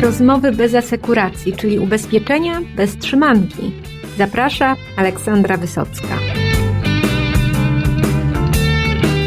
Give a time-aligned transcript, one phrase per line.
[0.00, 3.72] rozmowy bez asekuracji, czyli ubezpieczenia bez trzymanki.
[4.18, 6.18] Zaprasza Aleksandra Wysocka.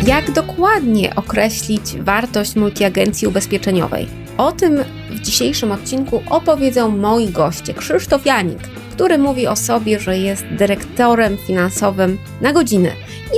[0.07, 4.07] Jak dokładnie określić wartość multiagencji ubezpieczeniowej?
[4.37, 7.73] O tym w dzisiejszym odcinku opowiedzą moi goście.
[7.73, 8.59] Krzysztof Janik,
[8.91, 12.89] który mówi o sobie, że jest dyrektorem finansowym na godzinę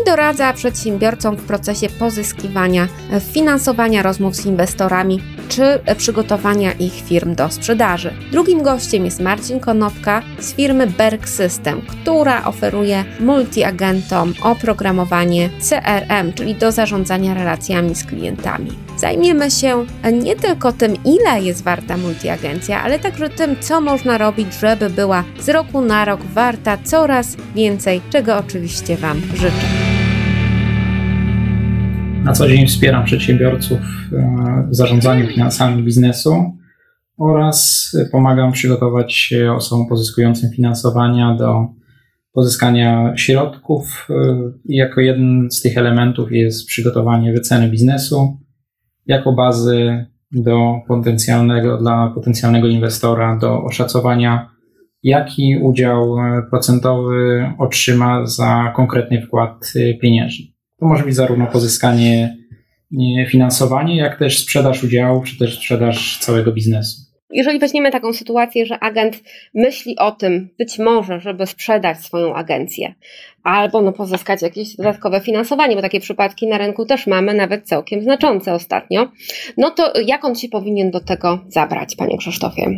[0.02, 2.88] i doradza przedsiębiorcom w procesie pozyskiwania
[3.34, 8.14] finansowania rozmów z inwestorami czy przygotowania ich firm do sprzedaży.
[8.32, 16.56] Drugim gościem jest Marcin Konopka z firmy Berg System, która oferuje multiagentom oprogramowanie CRM, czyli
[16.56, 18.72] do zarządzania relacjami z klientami.
[18.98, 24.54] Zajmiemy się nie tylko tym, ile jest warta multiagencja, ale także tym, co można robić,
[24.54, 29.85] żeby była z roku na rok warta coraz więcej, czego oczywiście Wam życzę.
[32.26, 33.80] Na co dzień wspieram przedsiębiorców
[34.14, 36.58] e, w zarządzaniu finansami biznesu
[37.18, 41.68] oraz pomagam przygotować osobom pozyskującym finansowania do
[42.34, 44.08] pozyskania środków.
[44.10, 44.14] E,
[44.66, 48.38] jako jeden z tych elementów jest przygotowanie wyceny biznesu
[49.06, 54.50] jako bazy do potencjalnego, dla potencjalnego inwestora do oszacowania,
[55.04, 56.16] jaki udział
[56.50, 60.55] procentowy otrzyma za konkretny wkład pieniężny.
[60.80, 62.38] To może być zarówno pozyskanie
[63.30, 67.06] finansowanie, jak też sprzedaż udziału, czy też sprzedaż całego biznesu.
[67.32, 69.24] Jeżeli weźmiemy taką sytuację, że agent
[69.54, 72.94] myśli o tym, być może, żeby sprzedać swoją agencję,
[73.44, 78.02] albo no, pozyskać jakieś dodatkowe finansowanie, bo takie przypadki na rynku też mamy, nawet całkiem
[78.02, 79.12] znaczące ostatnio,
[79.58, 82.72] no to jak on się powinien do tego zabrać, panie Krzysztofie?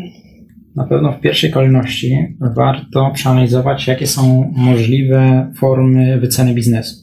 [0.75, 6.95] Na pewno w pierwszej kolejności warto przeanalizować, jakie są możliwe formy wyceny biznesu.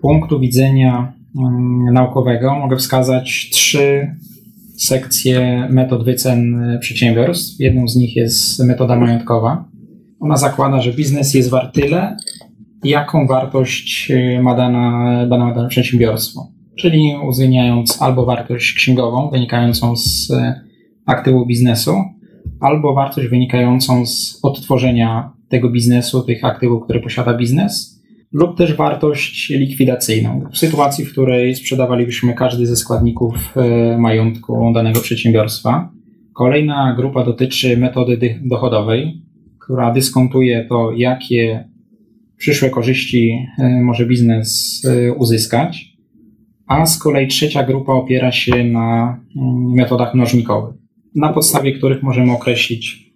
[0.00, 4.16] Punktu widzenia mm, naukowego mogę wskazać trzy
[4.76, 7.60] sekcje metod wycen przedsiębiorstw.
[7.60, 9.64] Jedną z nich jest metoda majątkowa.
[10.20, 12.16] Ona zakłada, że biznes jest wart tyle,
[12.84, 16.52] jaką wartość y, ma dana, dane przedsiębiorstwo.
[16.76, 20.32] Czyli uwzględniając albo wartość księgową wynikającą z
[21.06, 21.92] aktywu biznesu,
[22.60, 27.97] albo wartość wynikającą z odtworzenia tego biznesu, tych aktywów, które posiada biznes,
[28.32, 30.44] lub też wartość likwidacyjną.
[30.52, 35.92] W sytuacji, w której sprzedawalibyśmy każdy ze składników e, majątku danego przedsiębiorstwa.
[36.32, 39.22] Kolejna grupa dotyczy metody dochodowej,
[39.60, 41.68] która dyskontuje to, jakie
[42.36, 45.98] przyszłe korzyści e, może biznes e, uzyskać.
[46.66, 50.74] A z kolei trzecia grupa opiera się na mm, metodach mnożnikowych,
[51.14, 53.07] na podstawie których możemy określić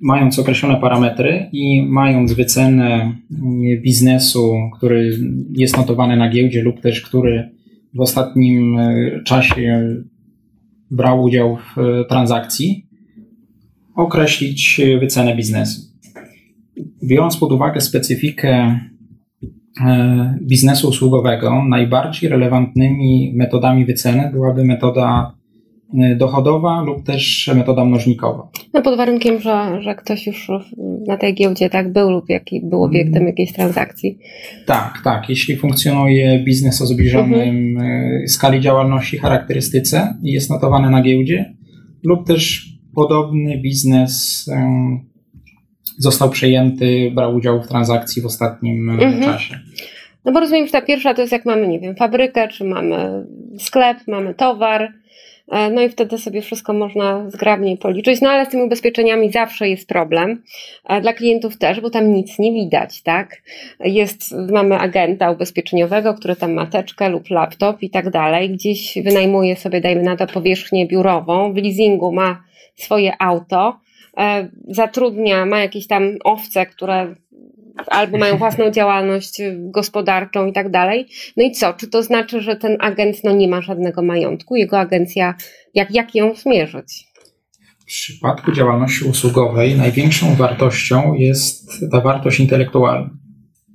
[0.00, 3.12] mając określone parametry i mając wycenę
[3.82, 5.18] biznesu, który
[5.52, 7.50] jest notowany na giełdzie lub też który
[7.94, 9.96] w ostatnim e, czasie
[10.90, 12.86] brał udział w e, transakcji,
[13.94, 15.80] określić wycenę biznesu.
[17.04, 18.80] Biorąc pod uwagę specyfikę
[19.86, 25.39] e, biznesu usługowego, najbardziej relevantnymi metodami wyceny byłaby metoda
[26.16, 28.48] dochodowa lub też metoda mnożnikowa.
[28.74, 30.50] No pod warunkiem, że, że ktoś już
[31.06, 33.26] na tej giełdzie tak był lub jaki był obiektem mm.
[33.26, 34.18] jakiejś transakcji.
[34.66, 35.28] Tak, tak.
[35.28, 38.28] Jeśli funkcjonuje biznes o zbliżonym mhm.
[38.28, 41.54] skali działalności, charakterystyce i jest notowany na giełdzie,
[42.04, 44.46] lub też podobny biznes
[45.98, 49.22] został przejęty, brał udział w transakcji w ostatnim mhm.
[49.22, 49.58] czasie.
[50.24, 53.26] No bo rozumiem, że ta pierwsza to jest jak mamy, nie wiem, fabrykę, czy mamy
[53.58, 54.92] sklep, mamy towar,
[55.50, 58.20] no i wtedy sobie wszystko można zgrabnie policzyć.
[58.20, 60.42] No ale z tymi ubezpieczeniami zawsze jest problem.
[60.88, 63.42] E, dla klientów też, bo tam nic nie widać, tak?
[63.80, 68.50] Jest, mamy agenta ubezpieczeniowego, który tam ma teczkę lub laptop i tak dalej.
[68.50, 71.52] Gdzieś wynajmuje sobie, dajmy na to, powierzchnię biurową.
[71.52, 72.42] W leasingu ma
[72.76, 73.80] swoje auto
[74.18, 77.14] e, zatrudnia, ma jakieś tam owce, które
[77.86, 81.08] albo mają własną działalność gospodarczą i tak dalej.
[81.36, 81.72] No i co?
[81.72, 84.56] Czy to znaczy, że ten agent no, nie ma żadnego majątku?
[84.56, 85.34] Jego agencja,
[85.74, 87.04] jak, jak ją zmierzyć?
[87.78, 93.10] W przypadku działalności usługowej największą wartością jest ta wartość intelektualna,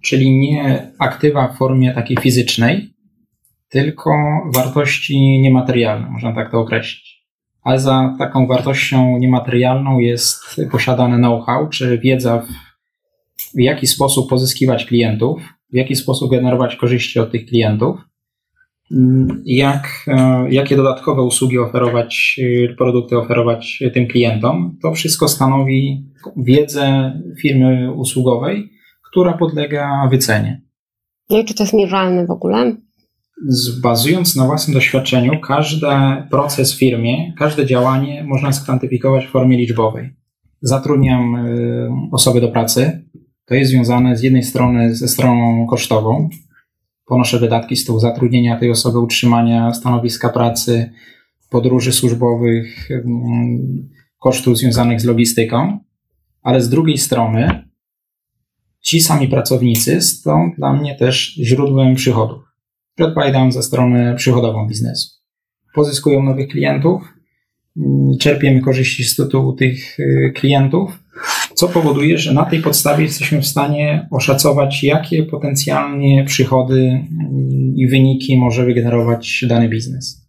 [0.03, 2.89] czyli nie aktywa w formie takiej fizycznej,
[3.69, 4.11] tylko
[4.53, 7.25] wartości niematerialne, można tak to określić.
[7.61, 12.74] Ale za taką wartością niematerialną jest posiadane know-how, czy wiedza w
[13.55, 15.41] w jaki sposób pozyskiwać klientów,
[15.73, 17.97] w jaki sposób generować korzyści od tych klientów,
[18.91, 24.77] mm, jak, e, jakie dodatkowe usługi oferować, e, produkty oferować tym klientom.
[24.81, 26.05] To wszystko stanowi
[26.37, 28.71] wiedzę firmy usługowej,
[29.11, 30.61] która podlega wycenie.
[31.29, 32.75] No i czy to jest mierzalne w ogóle?
[33.81, 35.87] Bazując na własnym doświadczeniu, każdy
[36.29, 40.13] proces w firmie, każde działanie można skwantyfikować w formie liczbowej.
[40.61, 43.05] Zatrudniam y, osoby do pracy.
[43.45, 46.29] To jest związane z jednej strony ze stroną kosztową.
[47.05, 50.91] Ponoszę wydatki z tyłu zatrudnienia tej osoby, utrzymania stanowiska pracy,
[51.49, 53.03] podróży służbowych, y,
[54.19, 55.79] kosztów związanych z logistyką,
[56.41, 57.69] ale z drugiej strony
[58.81, 62.45] ci sami pracownicy są dla mnie też źródłem przychodów
[63.03, 65.09] odpowiadam za stronę przychodową biznesu.
[65.73, 67.01] Pozyskują nowych klientów,
[67.77, 70.99] mm, czerpiemy korzyści z tytułu tych y, klientów,
[71.55, 77.05] co powoduje, że na tej podstawie jesteśmy w stanie oszacować, jakie potencjalnie przychody
[77.75, 80.27] i wyniki może wygenerować dany biznes.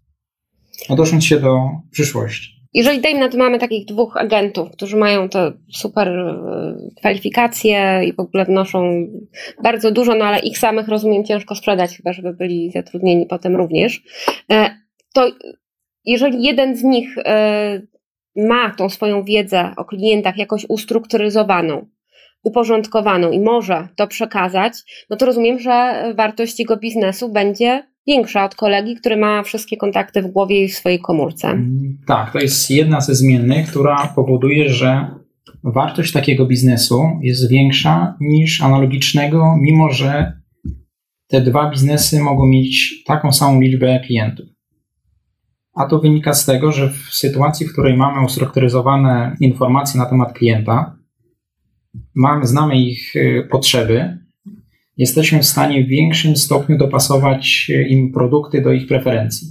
[0.88, 1.58] Odnosząc się do
[1.90, 2.56] przyszłości.
[2.74, 8.20] Jeżeli na to mamy takich dwóch agentów, którzy mają te super e, kwalifikacje i w
[8.20, 9.06] ogóle wnoszą
[9.62, 14.02] bardzo dużo, no ale ich samych rozumiem ciężko sprzedać, chyba żeby byli zatrudnieni potem również,
[14.52, 14.70] e,
[15.14, 15.30] to
[16.04, 17.82] jeżeli jeden z nich e,
[18.36, 21.86] ma tą swoją wiedzę o klientach jakoś ustrukturyzowaną,
[22.42, 24.72] uporządkowaną i może to przekazać,
[25.10, 30.22] no to rozumiem, że wartość jego biznesu będzie większa od kolegi, który ma wszystkie kontakty
[30.22, 31.48] w głowie i w swojej komórce.
[31.48, 35.10] Mm, tak, to jest jedna ze zmiennych, która powoduje, że
[35.64, 40.32] wartość takiego biznesu jest większa niż analogicznego, mimo że
[41.28, 44.55] te dwa biznesy mogą mieć taką samą liczbę klientów.
[45.76, 50.32] A to wynika z tego, że w sytuacji, w której mamy ustrukturyzowane informacje na temat
[50.32, 50.96] klienta,
[52.14, 54.18] mamy, znamy ich y, potrzeby,
[54.96, 59.48] jesteśmy w stanie w większym stopniu dopasować e, im produkty do ich preferencji.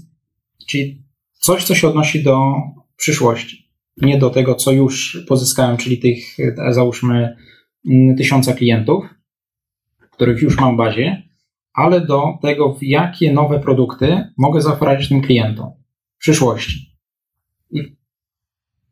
[0.69, 2.54] Czyli coś, co się odnosi do
[2.95, 7.36] przyszłości, nie do tego, co już pozyskałem, czyli tych, e, załóżmy,
[7.89, 9.06] mm, tysiąca klientów,
[10.12, 11.24] których już mam w bazie,
[11.74, 15.85] ale do tego, w jakie nowe produkty mogę zaoferować tym klientom
[16.25, 16.92] przyszłości.
[17.72, 17.95] I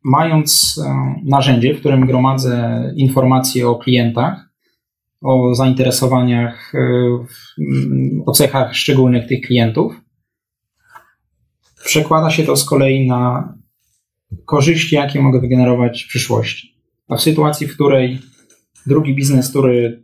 [0.04, 4.50] mając e, narzędzie, w którym gromadzę informacje o klientach,
[5.22, 6.80] o zainteresowaniach, e,
[8.26, 10.02] o cechach szczególnych tych klientów.
[11.86, 13.54] Przekłada się to z kolei na
[14.46, 16.76] korzyści, jakie mogę wygenerować w przyszłości.
[17.10, 18.20] A w sytuacji, w której
[18.86, 20.04] drugi biznes, który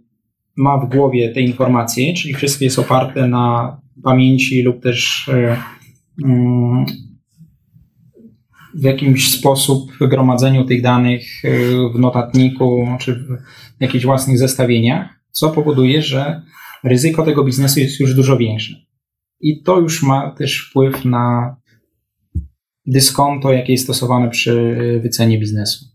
[0.56, 5.58] ma w głowie te informacje, czyli wszystko jest oparte na pamięci lub też e,
[6.26, 6.86] mm,
[8.74, 11.50] w jakimś sposób gromadzeniu tych danych e,
[11.94, 16.42] w notatniku czy w jakichś własnych zestawieniach, co powoduje, że
[16.84, 18.76] ryzyko tego biznesu jest już dużo większe.
[19.42, 21.56] I to już ma też wpływ na
[22.86, 25.86] dyskonto, jakie jest stosowane przy wycenie biznesu.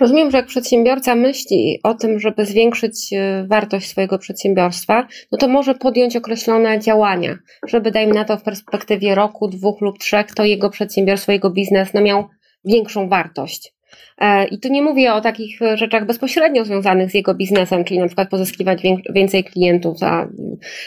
[0.00, 5.48] Rozumiem, że jak przedsiębiorca myśli o tym, żeby zwiększyć e, wartość swojego przedsiębiorstwa, no to
[5.48, 10.44] może podjąć określone działania, żeby dajmy na to w perspektywie roku, dwóch lub trzech, to
[10.44, 12.28] jego przedsiębiorstwo, jego biznes no miał
[12.64, 13.74] większą wartość.
[14.18, 18.06] E, I tu nie mówię o takich rzeczach bezpośrednio związanych z jego biznesem, czyli na
[18.06, 18.82] przykład pozyskiwać
[19.14, 19.96] więcej klientów,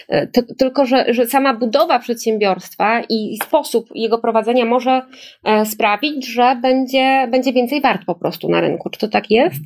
[0.10, 0.28] e,
[0.58, 5.02] tylko że, że sama budowa przedsiębiorstwa i sposób jego prowadzenia może
[5.44, 8.90] e, sprawić, że będzie, będzie więcej wart po prostu na rynku.
[8.90, 9.62] Czy to tak jest?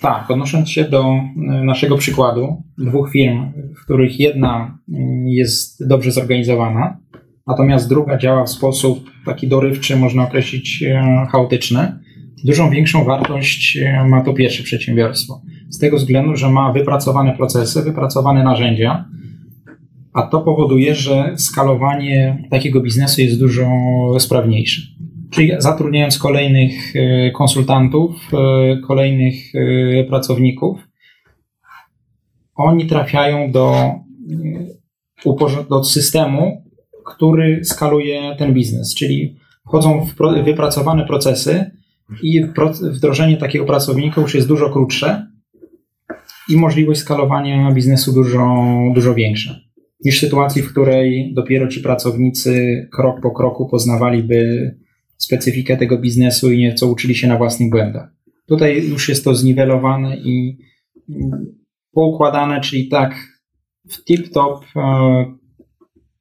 [0.00, 1.04] Tak, odnosząc się do
[1.64, 4.78] naszego przykładu, dwóch firm, w których jedna
[5.24, 6.98] jest dobrze zorganizowana,
[7.46, 10.84] natomiast druga działa w sposób taki dorywczy, można określić
[11.32, 11.98] chaotyczny,
[12.44, 15.42] Dużą większą wartość e, ma to pierwsze przedsiębiorstwo.
[15.68, 19.04] Z tego względu, że ma wypracowane procesy, wypracowane narzędzia,
[20.12, 23.66] a to powoduje, że skalowanie takiego biznesu jest dużo
[24.18, 24.82] sprawniejsze.
[25.30, 29.52] Czyli zatrudniając kolejnych e, konsultantów, e, kolejnych
[30.08, 30.88] pracowników,
[32.54, 33.92] oni trafiają do,
[35.70, 36.62] do systemu,
[37.06, 41.77] który skaluje ten biznes, czyli wchodzą w wypracowane procesy,
[42.22, 42.44] i
[42.92, 45.26] wdrożenie takiego pracownika już jest dużo krótsze
[46.48, 49.68] i możliwość skalowania biznesu dużo, dużo większa
[50.04, 54.74] niż w sytuacji, w której dopiero ci pracownicy krok po kroku poznawaliby
[55.16, 58.08] specyfikę tego biznesu i nieco uczyli się na własnych błędach.
[58.46, 60.58] Tutaj już jest to zniwelowane i
[61.92, 63.14] poukładane, czyli tak
[63.90, 65.24] w tip-top e,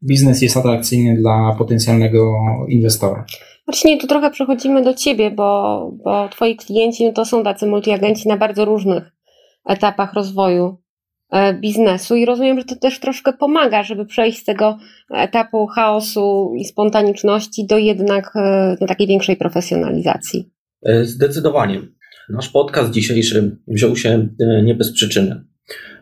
[0.04, 2.36] biznes jest atrakcyjny dla potencjalnego
[2.70, 3.26] inwestora.
[3.68, 8.28] Właśnie tu trochę przechodzimy do Ciebie, bo, bo Twoi klienci no to są tacy multiagenci
[8.28, 9.12] na bardzo różnych
[9.66, 10.78] etapach rozwoju
[11.32, 14.78] e, biznesu i rozumiem, że to też troszkę pomaga, żeby przejść z tego
[15.14, 20.52] etapu chaosu i spontaniczności do jednak e, do takiej większej profesjonalizacji.
[20.86, 21.82] E, zdecydowanie.
[22.30, 24.28] Nasz podcast dzisiejszy wziął się
[24.64, 25.44] nie bez przyczyny.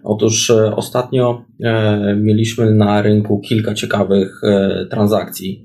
[0.04, 1.46] Otóż ostatnio
[2.16, 4.42] mieliśmy na rynku kilka ciekawych
[4.90, 5.65] transakcji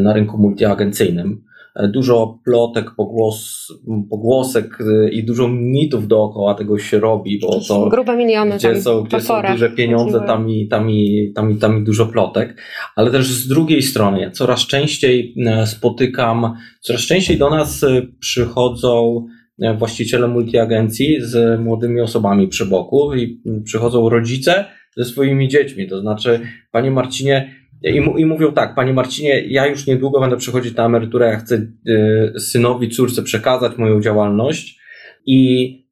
[0.00, 1.44] na rynku multiagencyjnym.
[1.88, 3.68] Dużo plotek, pogłos,
[4.10, 4.78] pogłosek
[5.12, 9.42] i dużo mitów dookoła tego się robi, bo to grube miliony gdzie, są, gdzie są
[9.52, 12.62] duże pieniądze, tam i, tam, i, tam, i, tam i dużo plotek,
[12.96, 19.26] ale też z drugiej strony coraz częściej e, spotykam, coraz częściej do nas e, przychodzą
[19.62, 24.64] e, właściciele multiagencji z młodymi osobami przy boku i przychodzą rodzice
[24.96, 29.86] ze swoimi dziećmi, to znaczy panie Marcinie, i, I mówią tak, panie Marcinie, ja już
[29.86, 31.54] niedługo będę przechodzić na emeryturę, ja chcę
[31.88, 34.78] y, synowi, córce przekazać moją działalność
[35.26, 35.84] i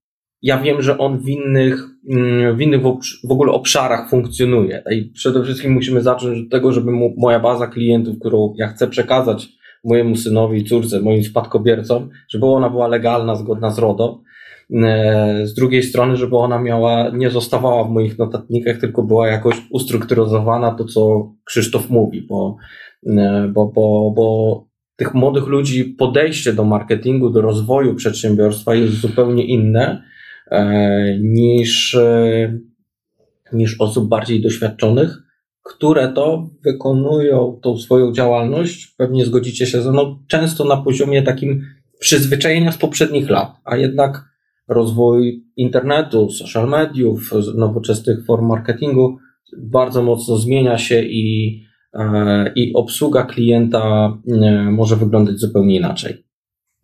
[0.42, 2.80] ja wiem, że on w innych, mm, w innych
[3.24, 4.82] w ogóle obszarach funkcjonuje.
[4.90, 8.88] I przede wszystkim musimy zacząć od tego, żeby mu, moja baza klientów, którą ja chcę
[8.88, 9.48] przekazać
[9.84, 14.20] mojemu synowi, córce, moim spadkobiercom, żeby ona była legalna, zgodna z RODO,
[15.44, 20.74] z drugiej strony, żeby ona miała, nie zostawała w moich notatnikach, tylko była jakoś ustrukturyzowana
[20.74, 22.56] to, co Krzysztof mówi, bo,
[23.06, 29.46] e, bo, bo, bo tych młodych ludzi podejście do marketingu, do rozwoju przedsiębiorstwa jest zupełnie
[29.46, 30.02] inne
[30.50, 31.98] e, niż,
[33.52, 35.18] niż osób bardziej doświadczonych,
[35.62, 41.62] które to wykonują tą swoją działalność, pewnie zgodzicie się ze mną, często na poziomie takim
[41.98, 44.31] przyzwyczajenia z poprzednich lat, a jednak
[44.72, 49.18] rozwój internetu, social mediów, nowoczesnych form marketingu
[49.58, 51.60] bardzo mocno zmienia się i,
[51.94, 56.24] e, i obsługa klienta e, może wyglądać zupełnie inaczej.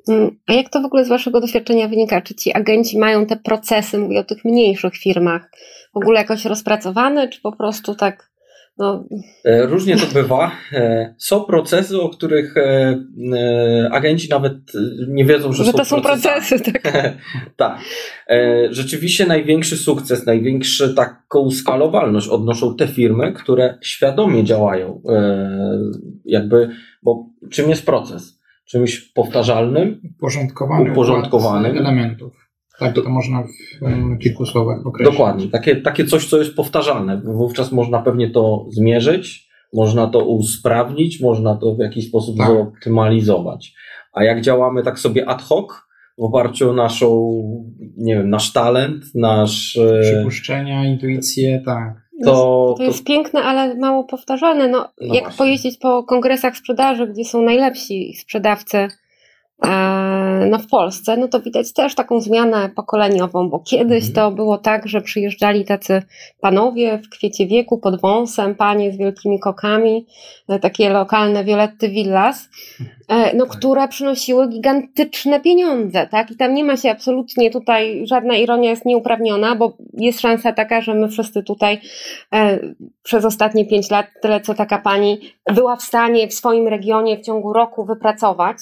[0.09, 2.23] Mm, a jak to w ogóle z Waszego doświadczenia wynika?
[2.23, 5.50] Czy ci agenci mają te procesy, mówię o tych mniejszych firmach,
[5.95, 8.27] w ogóle jakoś rozpracowane, czy po prostu tak
[8.78, 9.04] no.
[9.44, 10.50] E, różnie to bywa.
[10.73, 12.99] E, są procesy, o których e,
[13.92, 14.54] agenci nawet
[15.08, 16.56] nie wiedzą, że, że są to są procesy.
[16.82, 17.14] Tak.
[17.56, 17.78] tak.
[18.70, 25.02] Rzeczywiście największy sukces, największą taką skalowalność odnoszą te firmy, które świadomie działają.
[26.25, 26.70] Jakby,
[27.02, 28.40] bo czym jest proces?
[28.64, 32.47] Czymś powtarzalnym, uporządkowanym, uporządkowanym elementów
[32.78, 35.18] tak, to można w kilku słowach określić.
[35.18, 37.20] Dokładnie, takie, takie coś, co jest powtarzalne.
[37.25, 42.49] Wówczas można pewnie to zmierzyć, można to usprawnić, można to w jakiś sposób tak.
[42.49, 43.75] zoptymalizować.
[44.12, 45.66] A jak działamy tak sobie ad hoc,
[46.18, 47.40] w oparciu o naszą,
[47.97, 49.76] nie wiem, nasz talent, nasz...
[49.76, 52.08] E, Przypuszczenia, intuicje, tak.
[52.25, 53.04] To, to jest to...
[53.04, 54.68] piękne, ale mało powtarzalne.
[54.68, 55.38] No, no jak właśnie.
[55.38, 58.88] pojeździć po kongresach sprzedaży, gdzie są najlepsi sprzedawcy
[60.50, 64.14] no w Polsce, no to widać też taką zmianę pokoleniową, bo kiedyś mhm.
[64.14, 66.02] to było tak, że przyjeżdżali tacy
[66.40, 70.06] panowie w kwiecie wieku, pod wąsem, panie z wielkimi kokami,
[70.48, 72.48] e, takie lokalne Violetty Villas,
[73.08, 73.56] e, no, tak.
[73.56, 76.30] które przynosiły gigantyczne pieniądze, tak?
[76.30, 80.80] I tam nie ma się absolutnie tutaj, żadna ironia jest nieuprawniona, bo jest szansa taka,
[80.80, 81.80] że my wszyscy tutaj
[82.34, 82.58] e,
[83.02, 85.20] przez ostatnie pięć lat, tyle co taka pani
[85.54, 88.56] była w stanie w swoim regionie w ciągu roku wypracować,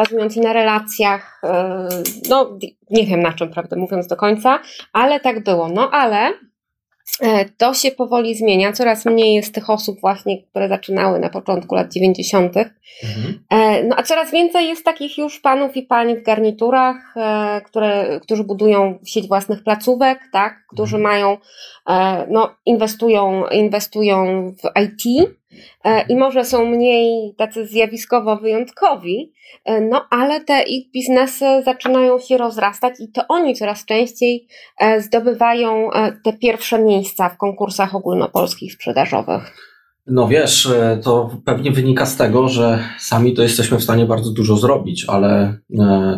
[0.00, 1.88] bazując na relacjach, e,
[2.28, 2.58] no
[2.90, 4.58] nie wiem na czym, prawdę mówiąc do końca,
[4.92, 5.68] ale tak było.
[5.68, 6.32] No ale
[7.20, 8.72] e, to się powoli zmienia.
[8.72, 12.56] Coraz mniej jest tych osób właśnie, które zaczynały na początku lat 90.
[12.56, 13.44] Mhm.
[13.50, 17.14] E, no a coraz więcej jest takich już panów i pań w garniturach,
[17.64, 21.14] które, którzy budują sieć własnych placówek, tak, którzy mhm.
[21.14, 21.38] mają,
[22.30, 25.30] no inwestują, inwestują w IT,
[26.08, 29.32] i może są mniej tacy zjawiskowo wyjątkowi,
[29.64, 34.46] e, no ale te ich biznesy zaczynają się rozrastać i to oni coraz częściej
[34.80, 35.90] e, zdobywają
[36.24, 39.70] te pierwsze miejsca w konkursach ogólnopolskich sprzedażowych.
[40.06, 40.68] No wiesz,
[41.02, 45.58] to pewnie wynika z tego, że sami to jesteśmy w stanie bardzo dużo zrobić, ale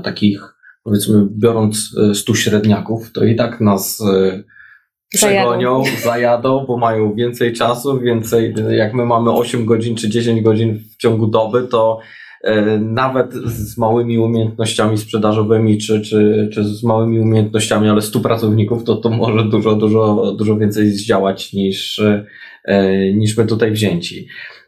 [0.05, 4.03] takich powiedzmy biorąc stu średniaków, to i tak nas
[5.13, 6.01] przegonią, zajadą.
[6.03, 10.97] zajadą, bo mają więcej czasu, więcej, jak my mamy 8 godzin czy 10 godzin w
[10.97, 11.99] ciągu doby, to
[12.45, 18.85] e, nawet z małymi umiejętnościami sprzedażowymi, czy, czy, czy z małymi umiejętnościami, ale 100 pracowników,
[18.85, 21.99] to to może dużo, dużo, dużo więcej zdziałać niż,
[22.65, 24.27] e, niż my tutaj wzięci.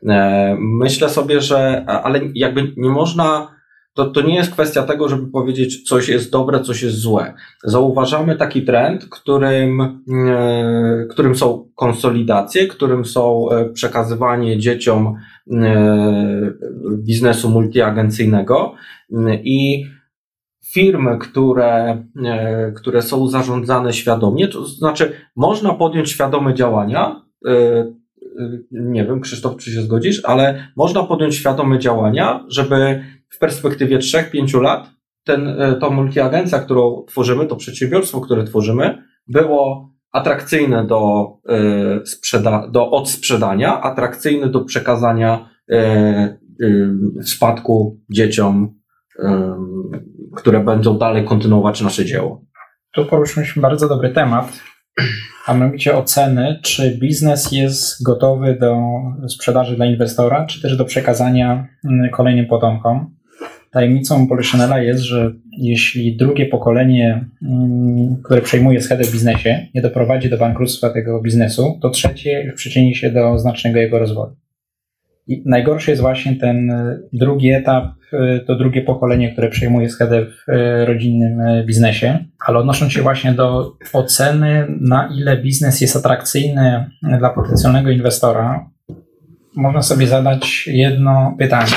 [0.09, 3.55] E, myślę sobie, że, ale jakby nie można
[3.95, 7.35] to, to nie jest kwestia tego, żeby powiedzieć, coś jest dobre, coś jest złe.
[7.65, 15.15] Zauważamy taki trend, którym, e, którym są konsolidacje, którym są e, przekazywanie dzieciom
[15.51, 16.53] e,
[16.99, 18.75] biznesu multiagencyjnego
[19.45, 19.87] i
[20.73, 22.05] firmy, które,
[22.77, 27.25] które są zarządzane świadomie, to znaczy można podjąć świadome działania,
[28.71, 34.61] nie wiem, Krzysztof, czy się zgodzisz, ale można podjąć świadome działania, żeby w perspektywie 3-5
[34.61, 34.91] lat
[35.25, 38.99] ten, e, to multiagencja, którą tworzymy, to przedsiębiorstwo, które tworzymy,
[39.29, 41.57] było atrakcyjne do, e,
[42.07, 46.39] sprzeda- do odsprzedania, atrakcyjne do przekazania e,
[47.23, 48.75] w spadku dzieciom,
[50.37, 52.41] które będą dalej kontynuować nasze dzieło.
[52.93, 54.61] Tu poruszyliśmy bardzo dobry temat,
[55.47, 58.77] a mianowicie oceny, czy biznes jest gotowy do
[59.29, 63.14] sprzedaży dla inwestora, czy też do przekazania mm, kolejnym potomkom.
[63.75, 70.31] Tajemnicą Polychanela jest, że jeśli drugie pokolenie, mm, które przejmuje schedę w biznesie, nie doprowadzi
[70.31, 74.37] do bankructwa tego biznesu, to trzecie przyczyni się do znacznego jego rozwoju.
[75.27, 80.27] I najgorszy jest właśnie ten y, drugi etap, y, to drugie pokolenie, które przejmuje schedę
[80.27, 86.91] w y, rodzinnym biznesie, ale odnosząc się właśnie do oceny, na ile biznes jest atrakcyjny
[87.19, 88.71] dla potencjalnego inwestora,
[89.57, 91.73] można sobie zadać jedno pytanie.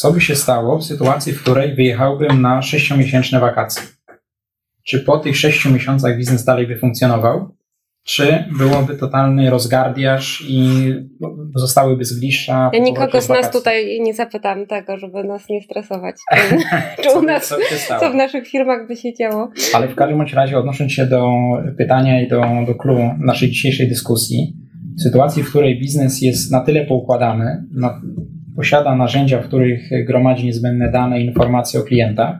[0.00, 3.82] Co by się stało w sytuacji, w której wyjechałbym na sześciomiesięczne wakacje?
[4.84, 7.48] Czy po tych sześciu miesiącach biznes dalej by funkcjonował?
[8.04, 10.92] czy byłoby totalny rozgardiaż i
[11.54, 12.70] zostałyby zgliszcza.
[12.72, 16.16] Ja nikogo z nas tutaj nie zapytam tego, żeby nas nie stresować.
[17.02, 17.54] Czy, u nas,
[18.00, 19.50] co, w naszych firmach by się działo.
[19.74, 21.30] Ale w każdym razie odnosząc się do
[21.78, 24.56] pytania i do, do klubu naszej dzisiejszej dyskusji,
[24.98, 28.00] w sytuacji, w której biznes jest na tyle poukładany, na,
[28.56, 32.38] posiada narzędzia, w których gromadzi niezbędne dane i informacje o klientach,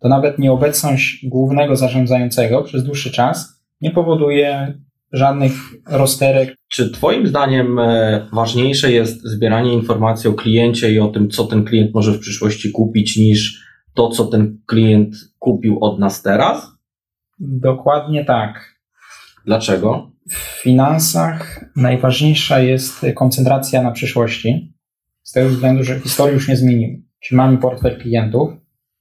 [0.00, 4.74] to nawet nieobecność głównego zarządzającego przez dłuższy czas nie powoduje
[5.12, 5.52] żadnych
[5.86, 6.54] rozterek.
[6.68, 11.64] Czy Twoim zdaniem e, ważniejsze jest zbieranie informacji o kliencie i o tym, co ten
[11.64, 16.72] klient może w przyszłości kupić, niż to, co ten klient kupił od nas teraz?
[17.38, 18.78] Dokładnie tak.
[19.44, 20.10] Dlaczego?
[20.30, 24.72] W finansach najważniejsza jest koncentracja na przyszłości,
[25.28, 26.98] z tego względu, że historii już nie zmienimy.
[27.20, 28.50] Czyli mamy portfel klientów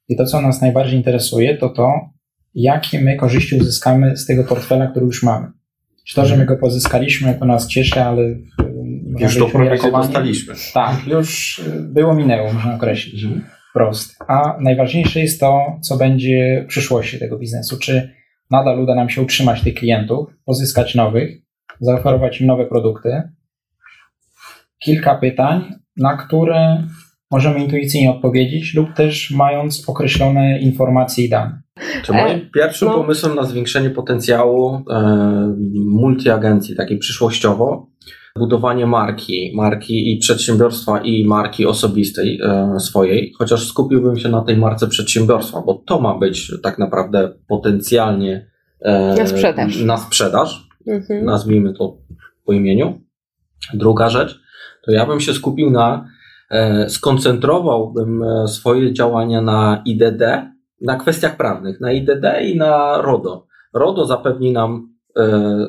[0.09, 2.09] i to, co nas najbardziej interesuje, to to,
[2.55, 5.47] jakie my korzyści uzyskamy z tego portfela, który już mamy.
[6.07, 8.23] Czy to, że my go pozyskaliśmy, to nas cieszy, ale
[9.19, 9.37] już
[9.81, 10.53] to dostaliśmy.
[10.73, 13.23] Tak, już było minęło, można określić.
[13.23, 13.45] Mhm.
[13.73, 14.15] Prost.
[14.27, 17.79] A najważniejsze jest to, co będzie w przyszłości tego biznesu.
[17.79, 18.09] Czy
[18.51, 21.37] nadal uda nam się utrzymać tych klientów, pozyskać nowych,
[21.79, 23.21] zaoferować im nowe produkty.
[24.79, 25.61] Kilka pytań,
[25.97, 26.83] na które
[27.31, 31.61] możemy intuicyjnie odpowiedzieć, lub też mając określone informacje i dane.
[32.03, 32.93] Czy moim e, pierwszym no.
[32.93, 37.87] pomysłem na zwiększenie potencjału e, multiagencji, takiej przyszłościowo,
[38.37, 44.57] budowanie marki, marki i przedsiębiorstwa i marki osobistej e, swojej, chociaż skupiłbym się na tej
[44.57, 48.49] marce przedsiębiorstwa, bo to ma być tak naprawdę potencjalnie
[48.81, 49.81] e, na sprzedaż.
[49.81, 50.67] Na sprzedaż.
[50.87, 51.25] Mhm.
[51.25, 51.97] Nazwijmy to
[52.45, 53.06] po imieniu.
[53.73, 54.39] Druga rzecz,
[54.85, 56.09] to ja bym się skupił na,
[56.51, 60.21] e, skoncentrowałbym e, swoje działania na IDD,
[60.81, 63.47] na kwestiach prawnych, na IDD i na RODO.
[63.73, 65.67] RODO zapewni nam e,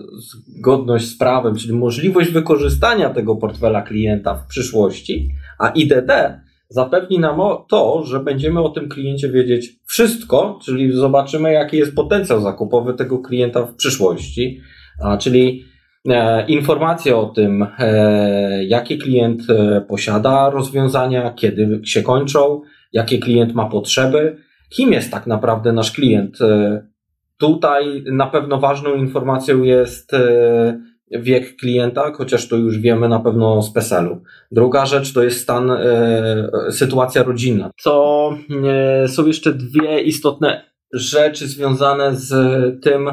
[0.58, 7.40] zgodność z prawem, czyli możliwość wykorzystania tego portfela klienta w przyszłości, a IDD zapewni nam
[7.68, 13.18] to, że będziemy o tym kliencie wiedzieć wszystko, czyli zobaczymy, jaki jest potencjał zakupowy tego
[13.18, 14.60] klienta w przyszłości,
[15.02, 15.64] a, czyli
[16.48, 22.60] informacje o tym, e, jaki klient e, posiada rozwiązania, kiedy się kończą,
[22.92, 24.36] jakie klient ma potrzeby,
[24.68, 26.40] kim jest tak naprawdę nasz klient.
[26.40, 26.82] E,
[27.38, 30.80] tutaj na pewno ważną informacją jest e,
[31.10, 34.22] wiek klienta, chociaż to już wiemy na pewno z PESEL-u.
[34.52, 37.70] Druga rzecz to jest stan, e, sytuacja rodzinna.
[37.84, 38.34] To
[39.06, 42.32] są jeszcze dwie istotne rzeczy związane z
[42.82, 43.08] tym,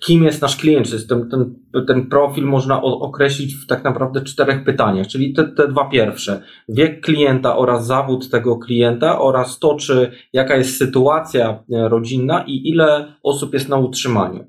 [0.00, 1.54] kim jest nasz klient, czy ten, ten,
[1.86, 6.42] ten profil można określić w tak naprawdę czterech pytaniach, czyli te, te dwa pierwsze.
[6.68, 12.68] Wiek klienta oraz zawód tego klienta oraz to, czy jaka jest sytuacja e, rodzinna i
[12.68, 14.44] ile osób jest na utrzymaniu.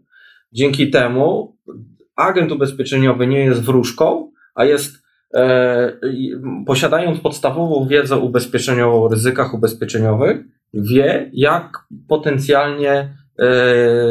[0.53, 1.57] Dzięki temu
[2.15, 5.99] agent ubezpieczeniowy nie jest wróżką, a jest e,
[6.65, 10.38] posiadając podstawową wiedzę ubezpieczeniową o ryzykach ubezpieczeniowych,
[10.73, 13.18] wie jak potencjalnie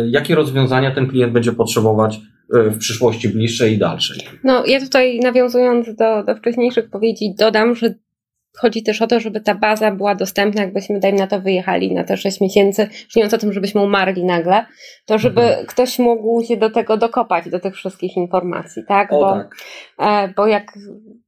[0.06, 2.20] jakie rozwiązania ten klient będzie potrzebować
[2.54, 4.18] e, w przyszłości bliższej i dalszej.
[4.44, 7.94] No, ja tutaj nawiązując do, do wcześniejszych powiedzi, dodam, że
[8.60, 12.04] chodzi też o to, żeby ta baza była dostępna, jakbyśmy, dajmy na to, wyjechali na
[12.04, 14.66] te 6 miesięcy, już nie mówiąc o tym, żebyśmy umarli nagle,
[15.06, 15.66] to żeby mhm.
[15.66, 19.12] ktoś mógł się do tego dokopać, do tych wszystkich informacji, tak?
[19.12, 19.56] O, bo, tak.
[19.98, 20.72] E, bo jak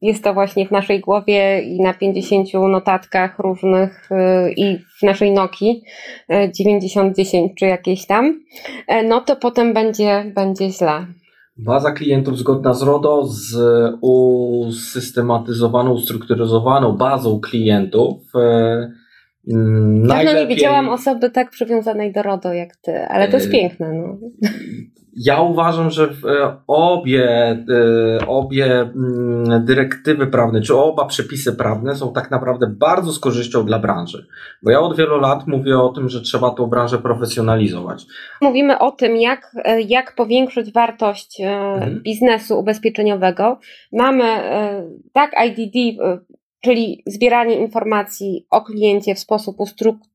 [0.02, 5.32] jest to właśnie w naszej głowie i na 50 notatkach różnych e, i w naszej
[5.32, 5.82] Noki
[6.28, 8.40] e, 90-10 czy jakieś tam,
[8.86, 11.06] e, no to potem będzie, będzie źle.
[11.64, 13.56] Baza klientów zgodna z RODO z
[14.00, 18.92] usystematyzowaną, ustrukturyzowaną bazą klientów e,
[20.06, 23.92] Dawno nie widziałam osoby tak przywiązanej do RODO jak ty, ale to jest e, piękne.
[23.92, 24.18] No.
[25.16, 26.08] Ja uważam, że
[26.66, 33.18] obie, e, obie mm, dyrektywy prawne, czy oba przepisy prawne są tak naprawdę bardzo z
[33.18, 34.26] korzyścią dla branży.
[34.62, 38.06] Bo ja od wielu lat mówię o tym, że trzeba tą branżę profesjonalizować.
[38.40, 42.00] Mówimy o tym, jak, e, jak powiększyć wartość mhm.
[42.02, 43.58] biznesu ubezpieczeniowego.
[43.92, 44.24] Mamy
[45.12, 46.00] tak IDD
[46.60, 50.10] czyli zbieranie informacji o kliencie w sposób ustrukturowany,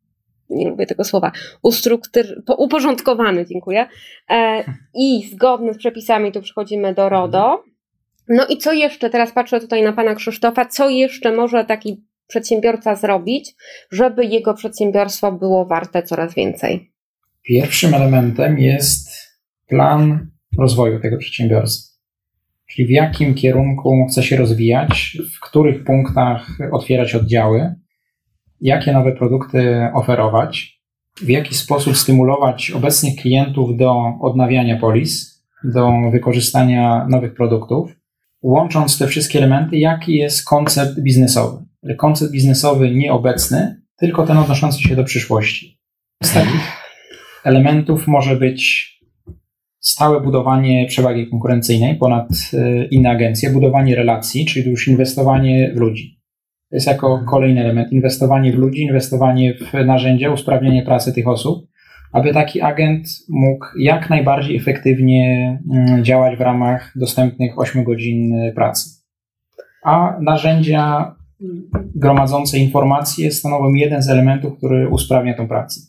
[0.49, 1.31] nie lubię tego słowa,
[1.61, 2.25] ustruktur,
[2.57, 3.87] uporządkowany, dziękuję,
[4.29, 4.63] e,
[4.95, 7.63] i zgodny z przepisami, tu przechodzimy do RODO.
[8.29, 12.95] No i co jeszcze, teraz patrzę tutaj na pana Krzysztofa, co jeszcze może taki przedsiębiorca
[12.95, 13.55] zrobić,
[13.91, 16.91] żeby jego przedsiębiorstwo było warte coraz więcej?
[17.43, 19.09] Pierwszym elementem jest
[19.67, 20.27] plan
[20.59, 21.95] rozwoju tego przedsiębiorstwa.
[22.67, 27.75] Czyli w jakim kierunku chce się rozwijać, w których punktach otwierać oddziały,
[28.61, 30.79] jakie nowe produkty oferować,
[31.21, 37.91] w jaki sposób stymulować obecnych klientów do odnawiania polis, do wykorzystania nowych produktów,
[38.41, 41.65] łącząc te wszystkie elementy, jaki jest koncept biznesowy.
[41.97, 45.79] Koncept biznesowy nieobecny, tylko ten odnoszący się do przyszłości.
[46.23, 46.85] Z takich
[47.43, 48.91] elementów może być
[49.79, 56.14] stałe budowanie przewagi konkurencyjnej ponad e, inne agencje, budowanie relacji, czyli już inwestowanie w ludzi.
[56.75, 61.67] Jest jako kolejny element inwestowanie w ludzi, inwestowanie w narzędzia, usprawnienie pracy tych osób,
[62.11, 68.89] aby taki agent mógł jak najbardziej efektywnie mm, działać w ramach dostępnych 8 godzin pracy.
[69.83, 71.15] A narzędzia
[71.95, 75.81] gromadzące informacje stanowią jeden z elementów, który usprawnia tę pracę.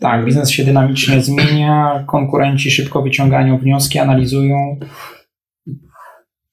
[0.00, 4.76] Tak, biznes się dynamicznie zmienia, konkurenci szybko wyciągają wnioski, analizują.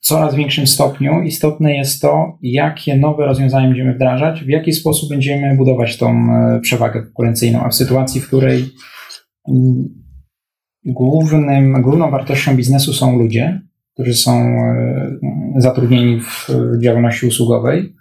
[0.08, 5.56] Coraz większym stopniu istotne jest to, jakie nowe rozwiązania będziemy wdrażać, w jaki sposób będziemy
[5.58, 8.66] budować tą e, przewagę konkurencyjną, a w sytuacji, w której
[9.50, 10.04] mm,
[10.86, 13.62] głównym, główną wartością biznesu są ludzie,
[13.94, 15.18] którzy są e,
[15.58, 16.50] zatrudnieni w
[16.82, 17.94] działalności usługowej,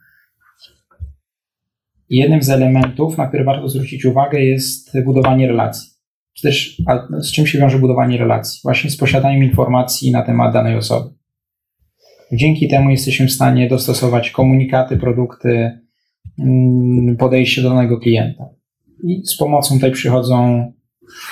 [2.10, 5.90] jednym z elementów, na które warto zwrócić uwagę, jest budowanie relacji.
[6.34, 6.82] Czy też
[7.18, 8.60] z czym się wiąże budowanie relacji?
[8.64, 11.15] Właśnie z posiadaniem informacji na temat danej osoby.
[12.32, 15.80] Dzięki temu jesteśmy w stanie dostosować komunikaty, produkty,
[16.38, 18.44] mm, podejście do danego klienta.
[19.04, 20.72] I z pomocą tej przychodzą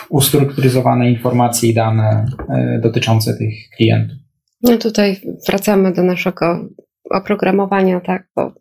[0.09, 4.17] ustrukturyzowane informacje i dane e, dotyczące tych klientów.
[4.63, 6.69] No tutaj wracamy do naszego
[7.11, 8.53] oprogramowania, tak, bo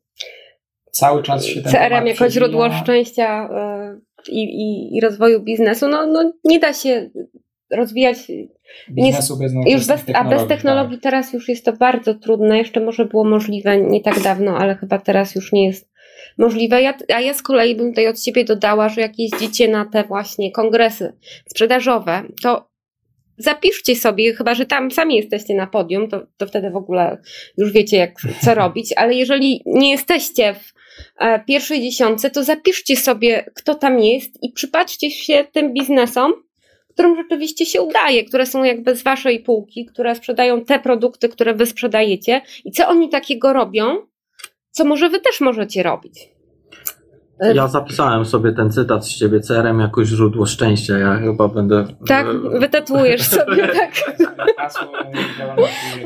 [0.91, 3.99] cały czas się ten CRM jako źródło szczęścia e,
[4.31, 7.09] i, i, i rozwoju biznesu, no, no nie da się
[7.75, 8.17] rozwijać
[8.89, 11.03] biznesu bez już bez, A bez technologii tak.
[11.03, 12.57] teraz już jest to bardzo trudne.
[12.57, 15.89] Jeszcze może było możliwe nie tak dawno, ale chyba teraz już nie jest
[16.37, 16.81] możliwe.
[16.81, 20.03] Ja, a ja z kolei bym tutaj od siebie dodała, że jak jeździcie na te
[20.03, 21.13] właśnie kongresy
[21.49, 22.69] sprzedażowe, to
[23.37, 27.17] zapiszcie sobie, chyba że tam sami jesteście na podium, to, to wtedy w ogóle
[27.57, 30.73] już wiecie, jak, co robić, ale jeżeli nie jesteście w
[31.19, 36.33] E, pierwszej dziesiątce, to zapiszcie sobie, kto tam jest i przypatrzcie się tym biznesom,
[36.93, 41.53] którym rzeczywiście się udaje, które są jakby z waszej półki, które sprzedają te produkty, które
[41.53, 44.07] wy sprzedajecie i co oni takiego robią,
[44.71, 46.32] co może wy też możecie robić.
[47.53, 50.97] Ja zapisałem sobie ten cytat z ciebie, CRM jako źródło szczęścia.
[50.97, 51.85] Ja chyba będę.
[52.07, 52.27] Tak,
[52.59, 53.91] wytatuujesz sobie tak.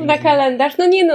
[0.00, 0.78] Na kalendarz.
[0.78, 1.14] No nie no,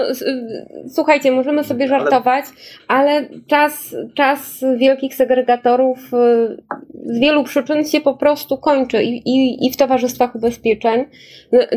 [0.88, 2.46] słuchajcie, możemy sobie żartować,
[2.88, 6.64] ale czas, czas wielkich segregatorów y,
[7.06, 11.06] z wielu przyczyn się po prostu kończy i, i, i w towarzystwach ubezpieczeń.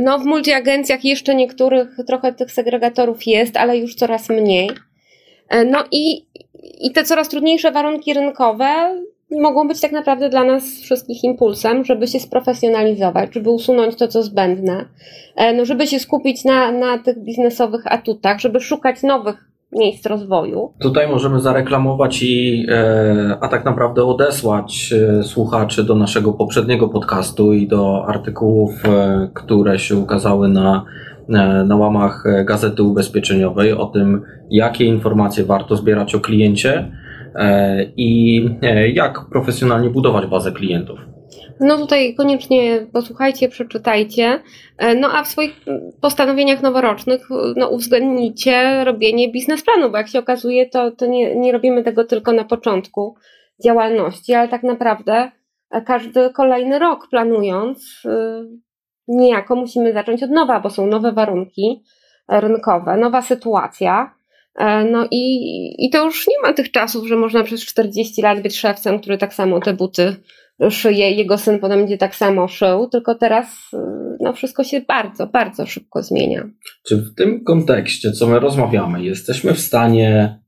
[0.00, 4.70] No w multiagencjach jeszcze niektórych trochę tych segregatorów jest, ale już coraz mniej.
[5.48, 6.26] E, no i,
[6.80, 8.66] i te coraz trudniejsze warunki rynkowe
[9.30, 14.22] mogą być tak naprawdę dla nas wszystkich impulsem, żeby się sprofesjonalizować, żeby usunąć to, co
[14.22, 14.84] zbędne,
[15.36, 20.72] e, no, żeby się skupić na, na tych biznesowych atutach, żeby szukać nowych miejsc rozwoju.
[20.80, 27.68] Tutaj możemy zareklamować i, e, a tak naprawdę odesłać słuchaczy do naszego poprzedniego podcastu i
[27.68, 28.82] do artykułów,
[29.34, 30.84] które się ukazały na
[31.28, 36.92] na łamach e, Gazety Ubezpieczeniowej o tym, jakie informacje warto zbierać o kliencie
[37.34, 38.44] e, i
[38.94, 40.98] jak profesjonalnie budować bazę klientów.
[41.60, 44.40] No tutaj koniecznie posłuchajcie, przeczytajcie.
[45.00, 45.60] No a w swoich
[46.00, 51.82] postanowieniach noworocznych no, uwzględnijcie robienie biznesplanu, bo jak się okazuje, to, to nie, nie robimy
[51.82, 53.16] tego tylko na początku
[53.64, 55.30] działalności, ale tak naprawdę
[55.86, 58.02] każdy kolejny rok planując,
[59.08, 61.82] niejako musimy zacząć od nowa, bo są nowe warunki
[62.28, 64.14] rynkowe, nowa sytuacja.
[64.58, 68.42] E, no i, i to już nie ma tych czasów, że można przez 40 lat
[68.42, 70.16] być szewcem, który tak samo te buty
[70.70, 73.76] szyje, jego syn potem będzie tak samo szył, tylko teraz y,
[74.20, 76.48] no, wszystko się bardzo, bardzo szybko zmienia.
[76.86, 80.38] Czy w tym kontekście, co my rozmawiamy, jesteśmy w stanie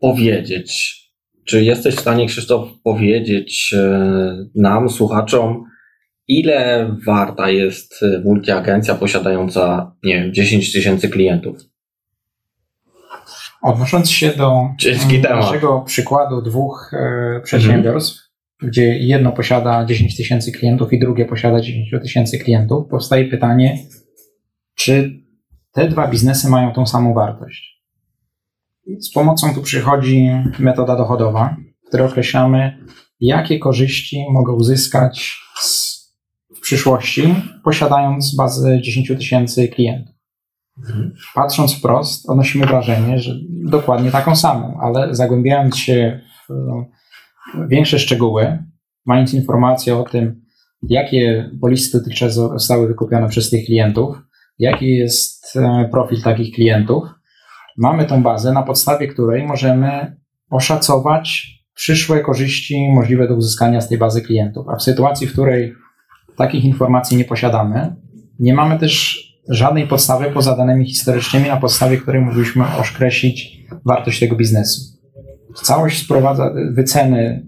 [0.00, 1.00] powiedzieć,
[1.44, 5.64] czy jesteś w stanie, Krzysztof, powiedzieć e, nam, słuchaczom,
[6.28, 11.56] ile warta jest multiagencja posiadająca, nie wiem, 10 tysięcy klientów?
[13.62, 18.70] Odnosząc się do Ciężki naszego przykładu dwóch e, przedsiębiorstw, mhm.
[18.70, 23.78] gdzie jedno posiada 10 tysięcy klientów i drugie posiada 10 tysięcy klientów, powstaje pytanie,
[24.74, 25.20] czy
[25.72, 27.82] te dwa biznesy mają tą samą wartość?
[28.98, 32.78] Z pomocą tu przychodzi metoda dochodowa, w której określamy,
[33.20, 35.83] jakie korzyści mogę uzyskać z,
[36.64, 40.14] przyszłości, posiadając bazę 10 tysięcy klientów.
[41.34, 48.58] Patrząc wprost, odnosimy wrażenie, że dokładnie taką samą, ale zagłębiając się w większe szczegóły,
[49.06, 50.40] mając informacje o tym,
[50.82, 54.16] jakie polisy dotychczas zostały wykupione przez tych klientów,
[54.58, 57.04] jaki jest e, profil takich klientów,
[57.76, 60.16] mamy tą bazę, na podstawie której możemy
[60.50, 64.66] oszacować przyszłe korzyści możliwe do uzyskania z tej bazy klientów.
[64.68, 65.74] A w sytuacji, w której
[66.36, 67.96] takich informacji nie posiadamy,
[68.38, 74.36] nie mamy też żadnej podstawy poza danymi historycznymi, na podstawie której mogliśmy określić wartość tego
[74.36, 74.80] biznesu.
[75.54, 77.46] Całość sprowadza wyceny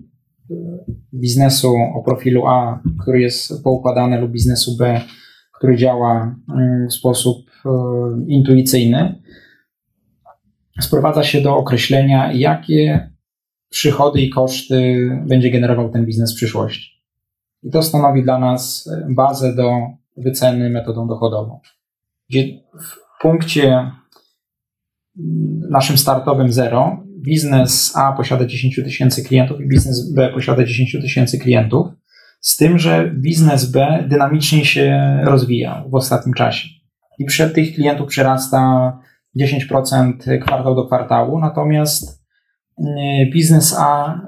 [1.15, 5.01] biznesu o profilu A, który jest poukładany, lub biznesu B,
[5.53, 7.71] który działa mm, w sposób e,
[8.27, 9.23] intuicyjny,
[10.81, 13.11] sprowadza się do określenia, jakie
[13.69, 16.96] przychody i koszty będzie generował ten biznes w przyszłości.
[17.67, 19.73] I to stanowi dla nas bazę do
[20.17, 21.61] wyceny metodą dochodową
[22.29, 22.43] gdzie
[22.83, 23.91] w punkcie
[25.71, 31.39] naszym startowym zero biznes A posiada 10 tysięcy klientów i biznes B posiada 10 tysięcy
[31.39, 31.87] klientów,
[32.41, 36.69] z tym, że biznes B dynamicznie się rozwija w ostatnim czasie.
[37.19, 38.93] I przed tych klientów przyrasta
[39.41, 42.23] 10% kwartał do kwartału, natomiast
[42.79, 42.85] y,
[43.33, 44.21] biznes A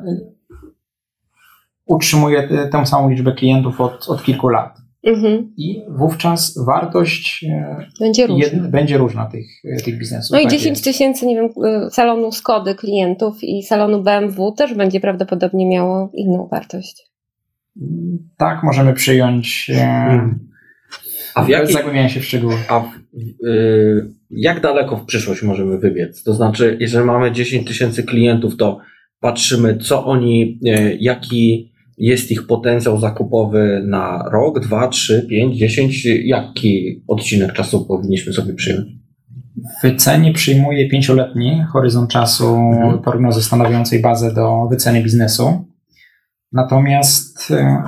[1.89, 4.79] utrzymuje tę samą liczbę klientów od, od kilku lat.
[5.05, 5.53] Mhm.
[5.57, 10.31] I wówczas wartość e, będzie różna, jed, będzie różna tych, e, tych biznesów.
[10.33, 14.75] No i 10 tak tysięcy, nie wiem, e, salonu Skody klientów i salonu BMW też
[14.75, 17.09] będzie prawdopodobnie miało inną wartość.
[18.37, 19.67] Tak, możemy przyjąć.
[19.75, 20.49] Hmm.
[21.35, 22.55] A w jaki, zagłębianie się w szczegóły.
[22.69, 22.85] A
[23.47, 26.23] y, jak daleko w przyszłość możemy wybiec?
[26.23, 28.79] To znaczy, jeżeli mamy 10 tysięcy klientów, to
[29.21, 36.05] patrzymy, co oni, y, jaki jest ich potencjał zakupowy na rok, dwa, trzy, pięć, dziesięć?
[36.25, 38.89] Jaki odcinek czasu powinniśmy sobie przyjąć?
[39.79, 42.99] W wycenie przyjmuje pięcioletni horyzont czasu mhm.
[42.99, 45.65] prognozy stanowiącej bazę do wyceny biznesu.
[46.53, 47.83] Natomiast e,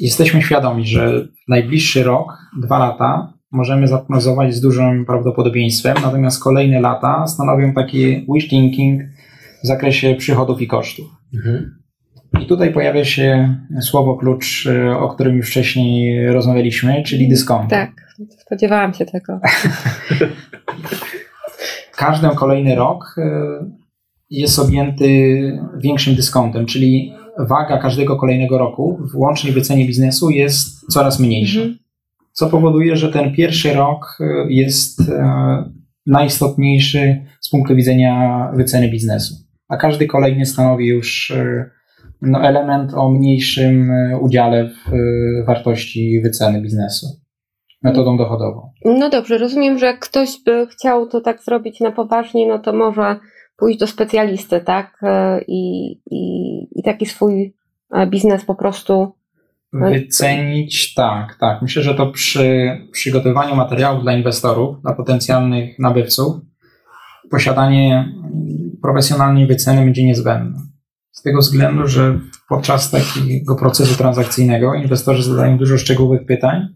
[0.00, 7.26] jesteśmy świadomi, że najbliższy rok, dwa lata możemy zaprognozować z dużym prawdopodobieństwem, natomiast kolejne lata
[7.26, 9.02] stanowią taki wish thinking
[9.64, 11.06] w zakresie przychodów i kosztów.
[11.34, 11.85] Mhm.
[12.42, 17.70] I tutaj pojawia się słowo klucz, e, o którym już wcześniej rozmawialiśmy, czyli dyskont.
[17.70, 17.90] Tak,
[18.38, 19.40] spodziewałam się tego.
[21.96, 23.30] Każdy kolejny rok e,
[24.30, 25.40] jest objęty
[25.76, 31.60] większym dyskontem, czyli waga każdego kolejnego roku w łącznej wycenie biznesu jest coraz mniejsza.
[31.60, 31.78] Mhm.
[32.32, 35.02] Co powoduje, że ten pierwszy rok e, jest
[36.06, 39.34] najistotniejszy z punktu widzenia wyceny biznesu,
[39.68, 41.32] a każdy kolejny stanowi już
[42.22, 47.06] no, element o mniejszym e, udziale w e, wartości wyceny biznesu
[47.82, 48.70] metodą dochodową.
[48.84, 52.72] No dobrze, rozumiem, że jak ktoś by chciał to tak zrobić na poważnie, no to
[52.72, 53.16] może
[53.56, 54.98] pójść do specjalisty, tak?
[55.02, 57.54] E, I, i, i taki swój
[58.10, 59.12] biznes po prostu
[59.72, 61.62] wycenić, tak, tak.
[61.62, 66.36] Myślę, że to przy przygotowywaniu materiałów dla inwestorów, dla potencjalnych nabywców,
[67.30, 68.12] posiadanie
[68.82, 70.75] profesjonalnej wyceny będzie niezbędne.
[71.16, 76.68] Z tego względu, że podczas takiego procesu transakcyjnego inwestorzy zadają dużo szczegółowych pytań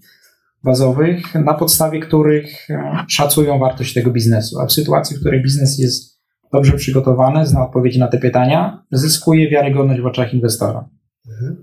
[0.65, 4.61] bazowych, na podstawie których e, szacują wartość tego biznesu.
[4.61, 6.21] A w sytuacji, w której biznes jest
[6.53, 10.89] dobrze przygotowany, zna odpowiedzi na te pytania, zyskuje wiarygodność w oczach inwestora.
[11.29, 11.57] Mhm.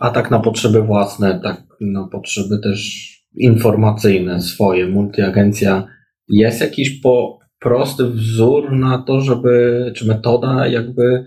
[0.00, 5.86] A tak na potrzeby własne, tak na potrzeby też informacyjne swoje, multiagencja,
[6.28, 11.26] jest jakiś po prosty wzór na to, żeby, czy metoda jakby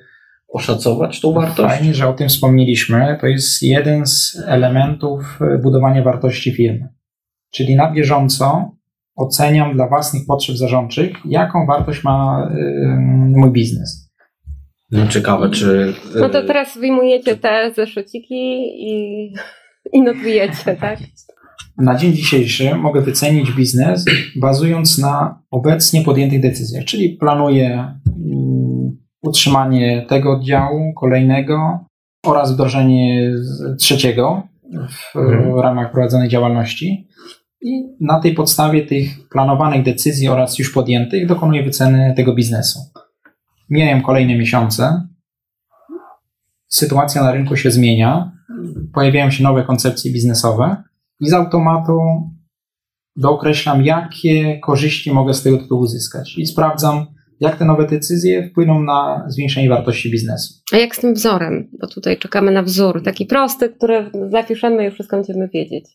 [0.53, 1.75] oszacować tą wartość?
[1.75, 3.17] Fajnie, że o tym wspomnieliśmy.
[3.21, 6.87] To jest jeden z elementów budowania wartości firmy.
[7.51, 8.71] Czyli na bieżąco
[9.15, 12.49] oceniam dla własnych potrzeb zarządczych, jaką wartość ma
[13.35, 14.11] mój biznes.
[14.91, 15.93] No ciekawe, czy...
[16.15, 19.33] No to teraz wyjmujecie te zeszyciki i,
[19.93, 20.99] i notujecie, tak?
[21.77, 24.05] Na dzień dzisiejszy mogę wycenić biznes
[24.41, 27.93] bazując na obecnie podjętych decyzjach, czyli planuję
[29.21, 31.79] utrzymanie tego oddziału, kolejnego
[32.25, 33.31] oraz wdrożenie
[33.79, 34.43] trzeciego
[34.89, 35.60] w, mhm.
[35.60, 37.07] ramach prowadzonej działalności.
[37.62, 42.79] I na tej podstawie tych planowanych decyzji oraz już podjętych dokonuję wyceny tego biznesu.
[43.69, 45.07] Mijają kolejne miesiące,
[46.67, 48.31] sytuacja na rynku się zmienia,
[48.93, 50.84] pojawiają się nowe koncepcje biznesowe
[51.19, 51.99] i z automatu
[53.15, 56.38] dookreślam, jakie korzyści mogę z tego tytułu uzyskać.
[56.38, 57.05] I sprawdzam,
[57.41, 60.54] jak te nowe decyzje wpłyną na zwiększenie wartości biznesu.
[60.73, 61.69] A jak z tym wzorem?
[61.82, 65.86] Bo tutaj czekamy na wzór, taki prosty, który zapiszemy i wszystko będziemy wiedzieć.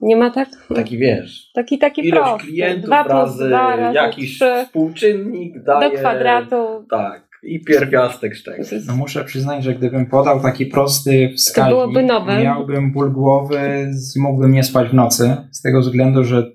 [0.00, 0.48] Nie ma tak?
[0.74, 1.50] Taki wiesz.
[1.54, 2.46] Taki, taki ilość prosty.
[2.46, 5.90] klientów dwa razy, dwa razy jakiś trzy, współczynnik daje.
[5.90, 6.86] Do kwadratu.
[6.90, 7.28] Tak.
[7.42, 8.62] I pierwiastek z tego.
[8.86, 12.42] No muszę przyznać, że gdybym podał taki prosty wskaźnik, to byłoby nowe.
[12.42, 16.52] miałbym ból głowy i mógłbym nie spać w nocy, z tego względu, że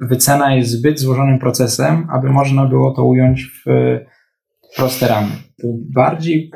[0.00, 3.70] wycena jest zbyt złożonym procesem, aby można było to ująć w
[4.76, 5.30] proste ramy.
[5.94, 6.50] Bardziej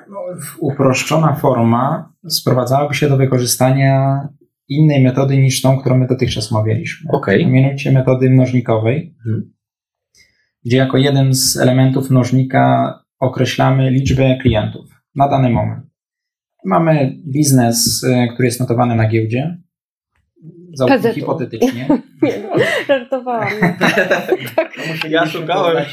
[0.61, 4.21] uproszczona forma sprowadzałaby się do wykorzystania
[4.69, 7.11] innej metody niż tą, którą my dotychczas omawialiśmy.
[7.13, 7.47] Okay.
[7.47, 9.53] Mianowicie metody mnożnikowej, hmm.
[10.65, 15.85] gdzie jako jeden z elementów mnożnika określamy liczbę klientów na dany moment.
[16.65, 19.62] Mamy biznes, e, który jest notowany na giełdzie,
[20.73, 21.89] załóżmy hipotetycznie.
[22.23, 23.49] Nie, no, żartowałam.
[24.57, 24.73] tak.
[25.05, 25.85] no ja szukałem.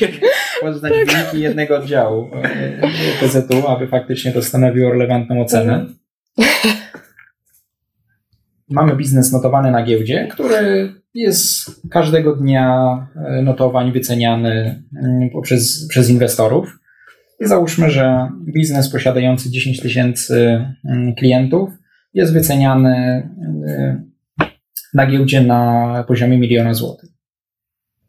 [0.62, 1.16] Poznać tak.
[1.16, 2.82] wyniki jednego oddziału e,
[3.20, 5.74] PZU, aby faktycznie to stanowiło relevantną ocenę.
[5.74, 5.96] Mhm.
[8.70, 16.10] Mamy biznes notowany na giełdzie, który jest każdego dnia e, notowań wyceniany mm, poprzez, przez
[16.10, 16.80] inwestorów.
[17.40, 21.70] I załóżmy, że biznes posiadający 10 tysięcy mm, klientów
[22.14, 22.96] jest wyceniany
[23.68, 24.09] e,
[24.94, 27.10] na giełdzie na poziomie miliona złotych.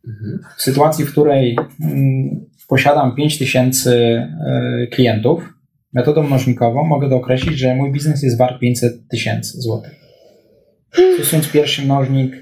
[0.09, 0.39] Mhm.
[0.57, 5.55] W sytuacji, w której mm, posiadam 5000 e, klientów,
[5.93, 9.95] metodą mnożnikową mogę dookreślić, że mój biznes jest wart 500 tysięcy złotych.
[11.15, 12.33] Stosując pierwszy mnożnik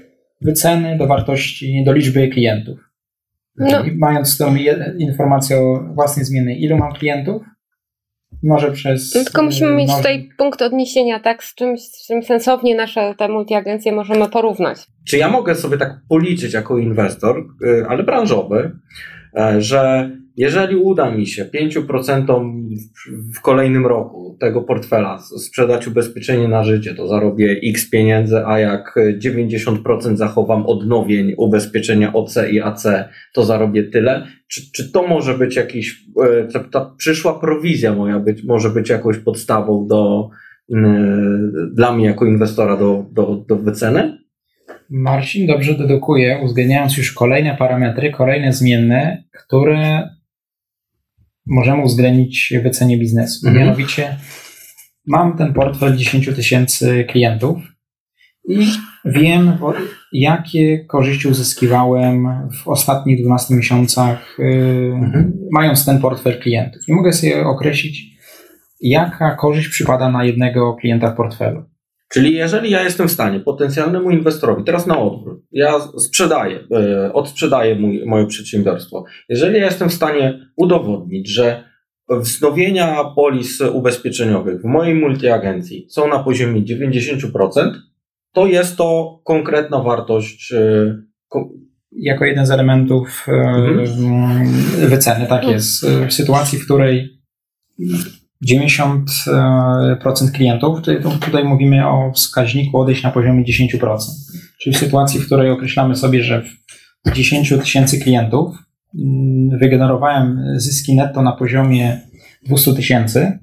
[0.41, 2.79] wyceny do wartości, do liczby klientów.
[3.57, 3.83] No.
[3.95, 4.55] mając tą
[4.97, 7.41] informację o własnej zmiennej, ilu mam klientów,
[8.43, 9.15] może przez.
[9.15, 13.27] No, tylko musimy mieć tutaj punkt odniesienia, tak, z czymś, z czym sensownie nasze te
[13.27, 14.77] multiagencje możemy porównać.
[15.07, 18.71] Czy ja mogę sobie tak policzyć jako inwestor, y, ale branżowy,
[19.37, 22.43] e, że jeżeli uda mi się 5%
[23.35, 28.95] w kolejnym roku tego portfela sprzedać ubezpieczenie na życie, to zarobię x pieniędzy, a jak
[29.23, 32.87] 90% zachowam odnowień ubezpieczenia OC i AC,
[33.33, 34.27] to zarobię tyle.
[34.47, 38.89] Czy, czy to może być jakiś, e, ta, ta przyszła prowizja moja być, może być
[38.89, 40.29] jakąś podstawą do,
[41.73, 44.17] dla mnie jako inwestora do, do, do wyceny?
[44.89, 50.09] Marcin dobrze dedukuje, uwzględniając już kolejne parametry, kolejne zmienne, które
[51.49, 53.47] możemy uwzględnić w wycenie biznesu.
[53.47, 53.65] Mhm.
[53.65, 54.17] Mianowicie
[55.07, 57.57] mam ten portfel 10 tysięcy klientów
[58.47, 58.67] i
[59.05, 59.57] wiem,
[60.13, 62.27] jakie korzyści uzyskiwałem
[62.63, 64.43] w ostatnich 12 miesiącach, y,
[64.93, 65.33] mhm.
[65.51, 66.81] mając ten portfel klientów.
[66.87, 68.03] I mogę sobie określić,
[68.81, 71.63] jaka korzyść przypada na jednego klienta w portfelu.
[72.09, 77.75] Czyli jeżeli ja jestem w stanie potencjalnemu inwestorowi, teraz na odwrót, ja sprzedaję, yy, odsprzedaję
[77.75, 79.03] mój, moje przedsiębiorstwo.
[79.29, 81.63] Jeżeli ja jestem w stanie udowodnić, że
[82.09, 87.71] wznowienia polis ubezpieczeniowych w mojej multiagencji są na poziomie 90%,
[88.33, 90.51] to jest to konkretna wartość.
[90.51, 91.09] Yy,
[91.91, 94.47] jako jeden z elementów yy, mhm.
[94.89, 95.85] wyceny, tak jest.
[96.07, 97.19] W sytuacji, w której
[98.47, 103.97] 90% klientów, tutaj, tutaj mówimy o wskaźniku odejść na poziomie 10%.
[104.61, 106.43] Czyli w sytuacji, w której określamy sobie, że
[107.05, 108.55] w 10 tysięcy klientów
[108.99, 112.01] mm, wygenerowałem zyski netto na poziomie
[112.45, 113.39] 200 tysięcy,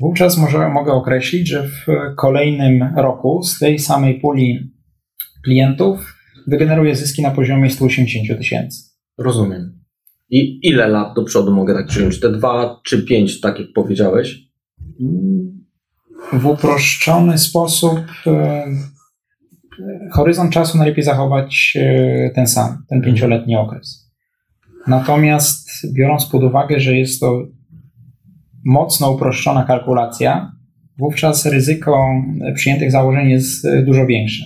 [0.00, 1.86] wówczas może, mogę określić, że w
[2.16, 4.72] kolejnym roku z tej samej puli
[5.44, 6.14] klientów
[6.46, 8.82] wygeneruję zyski na poziomie 180 tysięcy.
[9.18, 9.79] Rozumiem.
[10.30, 12.20] I ile lat do przodu mogę tak przyjąć?
[12.20, 14.50] Te dwa czy pięć, tak jak powiedziałeś?
[16.32, 18.64] W uproszczony sposób e,
[20.12, 23.02] horyzont czasu najlepiej zachować e, ten sam, ten mhm.
[23.02, 24.10] pięcioletni okres.
[24.86, 27.46] Natomiast biorąc pod uwagę, że jest to
[28.64, 30.52] mocno uproszczona kalkulacja,
[30.98, 32.06] wówczas ryzyko
[32.54, 34.44] przyjętych założeń jest dużo większe.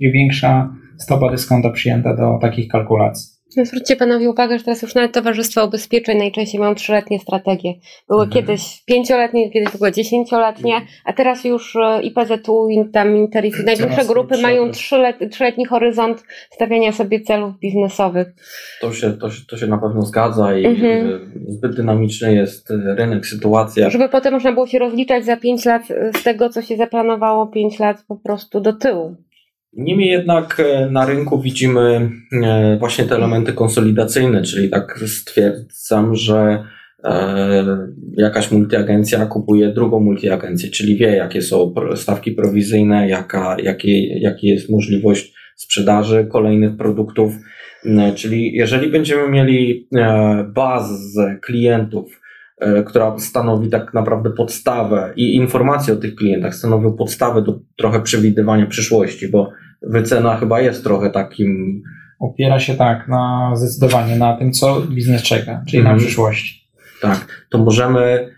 [0.00, 3.33] I większa stopa dyskonta przyjęta do takich kalkulacji.
[3.56, 7.74] No, zwróćcie panowie uwagę, że teraz już nawet towarzystwa ubezpieczeń najczęściej mają trzyletnie strategie.
[8.08, 8.30] Były Mhm.
[8.46, 13.64] kiedyś pięcioletnie, kiedyś były dziesięcioletnie, a teraz już e, i PZU, i tam Interis, i
[13.64, 18.28] największe grupy mają trzylet, trzyletni horyzont stawiania sobie celów biznesowych.
[18.80, 21.08] To się, to, się, to się na pewno zgadza i Mhm.
[21.08, 21.20] y,
[21.52, 23.90] zbyt dynamiczny jest y, rynek, sytuacja.
[23.90, 27.46] Żeby potem można było się rozliczać za pięć lat e, z tego, co się zaplanowało
[27.46, 29.16] pięć lat po prostu do tyłu.
[29.76, 32.10] Niemniej jednak e, na rynku widzimy
[32.42, 36.64] e, właśnie te elementy konsolidacyjne, czyli tak stwierdzam, że
[37.04, 37.64] e,
[38.16, 44.70] jakaś multiagencja kupuje drugą multiagencję, czyli wie, jakie są stawki prowizyjne, jaka, jakie, jaki jest
[44.70, 47.32] możliwość sprzedaży kolejnych produktów.
[48.14, 49.88] Czyli jeżeli będziemy mieli
[50.54, 52.20] bazę klientów,
[52.86, 58.66] która stanowi tak naprawdę podstawę i informacje o tych klientach stanowią podstawę do trochę przewidywania
[58.66, 59.50] przyszłości, bo
[59.86, 61.82] wycena chyba jest trochę takim
[62.20, 65.96] Opiera się tak na zdecydowanie na tym, co biznes czeka, czyli Mhm.
[65.96, 66.70] na przyszłości.
[67.00, 68.34] Tak, to możemy,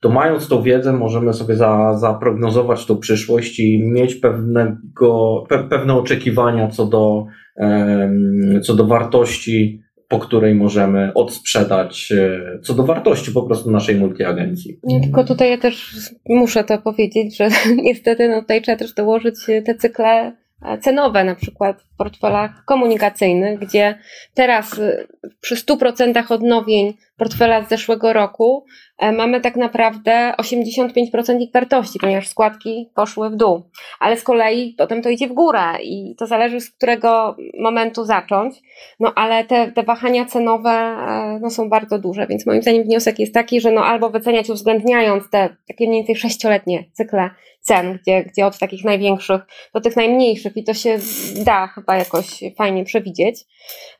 [0.00, 5.94] to mając tą wiedzę, możemy sobie za, zaprognozować tą przyszłość i mieć pewnego, pe, pewne
[5.94, 7.26] oczekiwania co do,
[7.56, 9.82] em, co do wartości,
[10.12, 14.80] po której możemy odsprzedać, e, co do wartości po prostu naszej multiagencji.
[15.02, 15.96] Tylko tutaj ja też
[16.28, 17.48] muszę to powiedzieć, że
[17.88, 19.34] niestety no tutaj trzeba też dołożyć
[19.66, 23.98] te cykle e, cenowe, na przykład portfelach komunikacyjnych, gdzie
[24.34, 25.06] teraz y,
[25.40, 28.64] przy 100% odnowień portfela z zeszłego roku
[28.98, 33.62] e, mamy tak naprawdę 85% ich wartości, ponieważ składki poszły w dół.
[34.00, 38.54] Ale z kolei potem to idzie w górę i to zależy z którego momentu zacząć.
[39.00, 43.18] No ale te, te wahania cenowe e, no, są bardzo duże, więc moim zdaniem wniosek
[43.18, 47.30] jest taki, że no albo wyceniać uwzględniając te takie mniej więcej sześcioletnie cykle
[47.62, 49.42] cen, gdzie, gdzie od takich największych
[49.74, 50.98] do tych najmniejszych i to się
[51.44, 53.40] da chyba jakoś fajnie przewidzieć.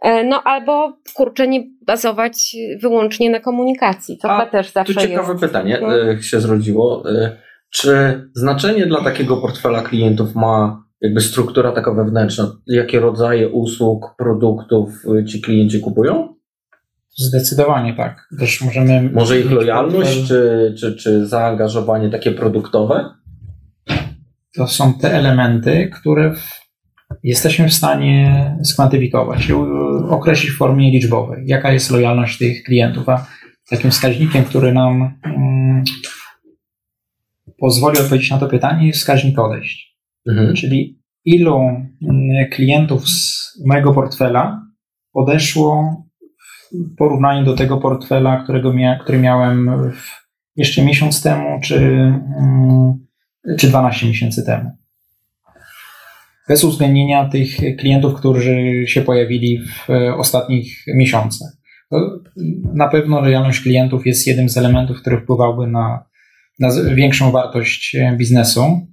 [0.00, 5.32] E, No albo kurczę nie bazować wyłącznie na komunikacji, to chyba też Tu zawsze ciekawe
[5.32, 5.40] jest.
[5.44, 6.10] pytanie No.
[6.10, 7.10] e, się zrodziło.
[7.10, 7.36] E,
[7.70, 12.52] Czy znaczenie dla takiego portfela klientów ma jakby struktura taka wewnętrzna?
[12.66, 14.88] Jakie rodzaje usług, produktów
[15.28, 16.34] ci klienci kupują?
[17.16, 18.28] Zdecydowanie tak.
[18.38, 19.10] Też możemy.
[19.12, 23.14] Może ich lojalność, portfel- czy, czy, czy zaangażowanie takie produktowe?
[24.56, 26.61] To są te elementy, które w,
[27.22, 33.08] jesteśmy w stanie skwantyfikować u- określić w formie liczbowej, jaka jest lojalność tych klientów.
[33.08, 33.26] A
[33.70, 35.84] takim wskaźnikiem, który nam mm,
[37.58, 39.96] pozwoli odpowiedzieć na to pytanie, jest wskaźnik odejść.
[40.28, 40.54] Mhm.
[40.54, 44.62] Czyli ilu mm, klientów z mojego portfela
[45.12, 45.96] odeszło
[46.72, 49.70] w porównaniu do tego portfela, którego mia, który miałem
[50.56, 51.76] jeszcze miesiąc temu, czy,
[52.38, 53.06] mm,
[53.58, 54.70] czy 12 miesięcy temu.
[56.48, 61.48] Bez uwzględnienia tych klientów, którzy się pojawili w e, ostatnich miesiącach.
[61.90, 62.18] To
[62.74, 66.04] na pewno lojalność klientów jest jednym z elementów, który wpływałby na,
[66.58, 68.86] na większą wartość e, biznesu.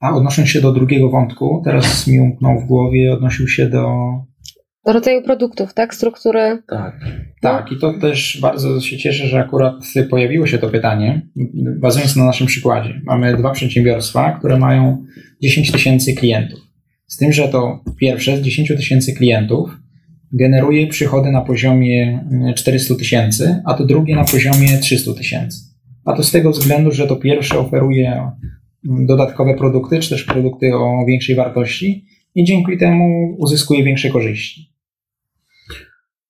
[0.00, 3.88] A odnosząc się do drugiego wątku, teraz mi umknął w głowie, odnosił się do.
[4.86, 5.94] Do rodzaju produktów, tak?
[5.94, 6.62] Struktury.
[6.68, 7.00] Tak.
[7.40, 9.74] Tak, i to też bardzo się cieszę, że akurat
[10.10, 11.22] pojawiło się to pytanie,
[11.80, 13.00] bazując na naszym przykładzie.
[13.04, 15.04] Mamy dwa przedsiębiorstwa, które mają
[15.42, 16.67] 10 tysięcy klientów.
[17.08, 19.70] Z tym, że to pierwsze z 10 tysięcy klientów
[20.32, 25.60] generuje przychody na poziomie mm, 400 tysięcy, a to drugie na poziomie 300 tysięcy.
[26.04, 28.30] A to z tego względu, że to pierwsze oferuje
[28.88, 32.04] mm, dodatkowe produkty, czy też produkty o większej wartości
[32.34, 34.77] i dzięki temu uzyskuje większe korzyści.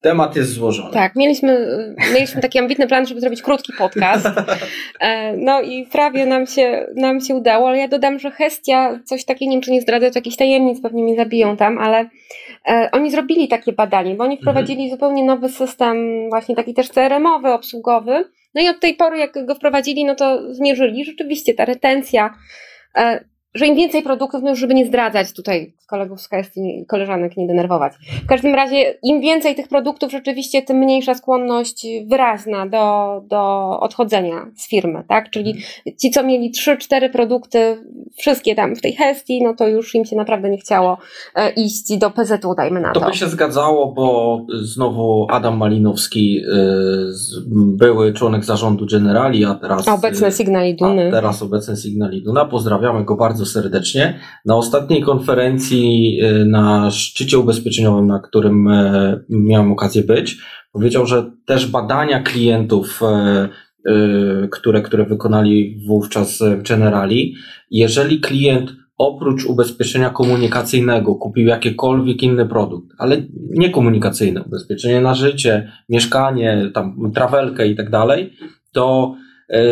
[0.01, 0.93] Temat jest złożony.
[0.93, 1.67] Tak, mieliśmy,
[2.13, 4.27] mieliśmy taki ambitny plan, żeby zrobić krótki podcast.
[4.99, 9.25] E, No i prawie nam się, nam się udało, ale ja dodam, że Hestia, coś
[9.25, 12.09] takiego, nie wiem czy nie zdradzę, to jakichś tajemnic, pewnie mnie zabiją tam, ale
[12.67, 15.97] e, oni zrobili takie badanie, bo oni wprowadzili zupełnie nowy system,
[16.29, 18.25] właśnie taki też CRM-owy, obsługowy.
[18.55, 22.33] No i od tej pory, jak go wprowadzili, no to zmierzyli, rzeczywiście ta retencja,
[22.97, 23.23] e,
[23.53, 27.47] że im więcej produktów, no już żeby nie zdradzać tutaj kolegów z Hestii, koleżanek nie
[27.47, 27.93] denerwować.
[28.23, 34.51] W każdym razie, im więcej tych produktów, rzeczywiście, tym mniejsza skłonność wyraźna do, do odchodzenia
[34.55, 35.29] z firmy, tak?
[35.29, 35.55] Czyli
[36.01, 37.77] ci, co mieli 3-4 produkty,
[38.17, 40.97] wszystkie tam w tej Hestii, no to już im się naprawdę nie chciało
[41.35, 42.99] e, iść do PZU, dajmy na to.
[42.99, 46.45] To by się zgadzało, bo znowu Adam Malinowski, y,
[47.49, 49.87] były członek zarządu Generali, a teraz.
[49.87, 51.11] A obecne y, Signal i a Duny.
[51.11, 52.45] teraz obecny Signal Iduna.
[52.45, 54.19] Pozdrawiamy go bardzo serdecznie.
[54.45, 60.37] Na ostatniej konferencji y, na szczycie ubezpieczeniowym, na którym e, miałem okazję być,
[60.71, 63.49] powiedział, że też badania klientów, e,
[64.51, 67.35] które, które wykonali wówczas Generali,
[67.71, 73.17] jeżeli klient oprócz ubezpieczenia komunikacyjnego kupił jakikolwiek inny produkt, ale
[73.49, 78.33] nie komunikacyjne, ubezpieczenie na życie, mieszkanie, tam trawelkę i tak dalej,
[78.71, 79.15] to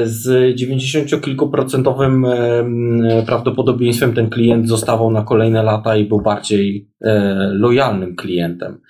[0.04, 7.24] z 90 kilkuprocentowym e, prawdopodobieństwem ten klient zostawał na kolejne lata i był bardziej e,
[7.54, 8.82] lojalnym klientem.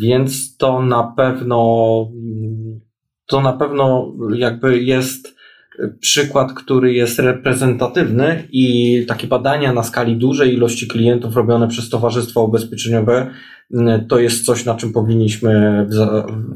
[0.00, 2.06] Więc to na pewno
[3.26, 5.39] to na pewno jakby jest
[6.00, 12.40] przykład, który jest reprezentatywny i takie badania na skali dużej ilości klientów robione przez towarzystwa
[12.40, 13.30] ubezpieczeniowe
[13.74, 15.86] mm, to jest coś, na czym powinniśmy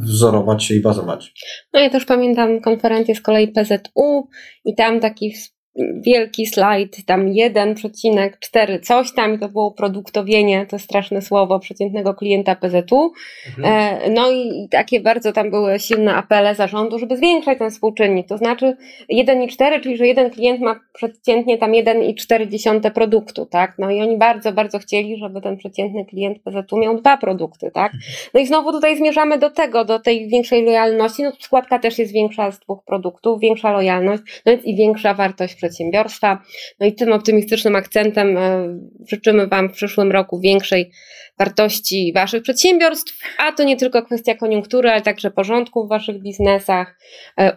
[0.00, 1.32] wzorować się i bazować.
[1.72, 4.28] No ja też pamiętam konferencję z kolei PZU
[4.64, 5.34] i tam taki
[5.76, 12.56] wielki slajd, tam 1,4 coś tam i to było produktowienie, to straszne słowo przeciętnego klienta
[12.56, 13.12] PZU.
[13.48, 13.64] Mhm.
[13.64, 18.28] E, no i takie bardzo tam były silne apele zarządu, żeby zwiększać ten współczynnik.
[18.28, 18.76] To znaczy
[19.12, 23.74] 1,4, czyli że jeden klient ma przeciętnie tam 1,4 produktu, tak?
[23.78, 27.92] No i oni bardzo, bardzo chcieli, żeby ten przeciętny klient PZU miał dwa produkty, tak?
[28.34, 31.22] No i znowu tutaj zmierzamy do tego, do tej większej lojalności.
[31.22, 35.63] No składka też jest większa z dwóch produktów, większa lojalność, no więc i większa wartość
[35.64, 36.42] przedsiębiorstwa.
[36.80, 40.90] No i tym optymistycznym akcentem e, życzymy Wam w przyszłym roku większej
[41.38, 46.98] wartości Waszych przedsiębiorstw, a to nie tylko kwestia koniunktury, ale także porządku w Waszych biznesach,
[47.40, 47.52] e,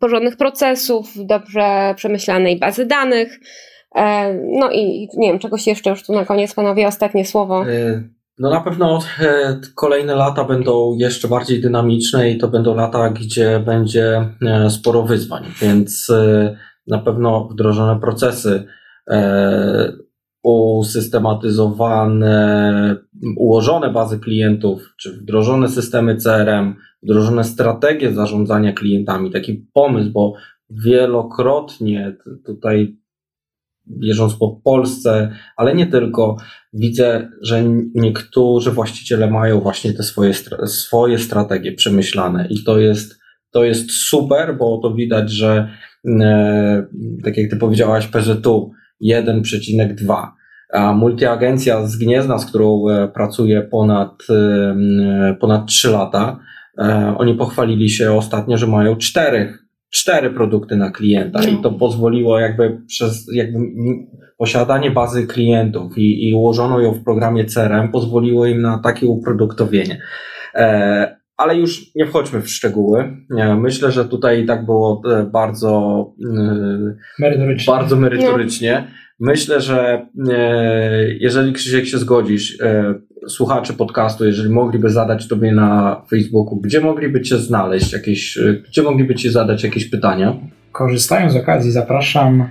[0.00, 3.40] porządnych procesów, dobrze przemyślanej bazy danych.
[3.94, 7.64] E, no i nie wiem, czegoś jeszcze już tu na koniec, panowie, ostatnie słowo.
[8.38, 8.98] No na pewno
[9.74, 14.28] kolejne lata będą jeszcze bardziej dynamiczne i to będą lata, gdzie będzie
[14.68, 16.12] sporo wyzwań, więc
[16.86, 18.66] na pewno wdrożone procesy,
[19.10, 19.92] e,
[20.42, 22.96] usystematyzowane,
[23.36, 30.34] ułożone bazy klientów, czy wdrożone systemy CRM, wdrożone strategie zarządzania klientami, taki pomysł, bo
[30.70, 32.16] wielokrotnie
[32.46, 32.96] tutaj
[33.86, 36.36] bieżąc po Polsce, ale nie tylko,
[36.72, 37.62] widzę, że
[37.94, 40.34] niektórzy właściciele mają właśnie te swoje,
[40.66, 43.20] swoje strategie przemyślane i to jest,
[43.50, 45.68] to jest super, bo to widać, że
[47.24, 48.72] tak jak ty powiedziałaś, PZU
[49.04, 50.26] 1,2.
[50.72, 56.40] A multiagencja z Gniezna, z którą e, pracuję ponad, e, ponad 3 lata,
[57.16, 59.54] oni pochwalili się ostatnio, że mają cztery,
[59.90, 63.58] cztery produkty na klienta i to pozwoliło jakby przez jakby
[64.38, 70.02] posiadanie bazy klientów i, i ułożono ją w programie CRM pozwoliło im na takie uproduktowienie.
[71.42, 73.16] Ale już nie wchodźmy w szczegóły.
[73.56, 77.74] Myślę, że tutaj tak było e, bardzo e, merytorycznie.
[77.74, 78.84] Bardzo merytorycznie.
[79.20, 82.58] Myślę, że e, jeżeli Krzysiek się zgodzisz,
[83.28, 88.38] słuchacze podcastu, jeżeli mogliby zadać Tobie na Facebooku, gdzie mogliby Cię znaleźć, jakieś,
[88.68, 90.34] gdzie mogliby Ci zadać jakieś pytania?
[90.72, 92.48] Korzystając z okazji, zapraszam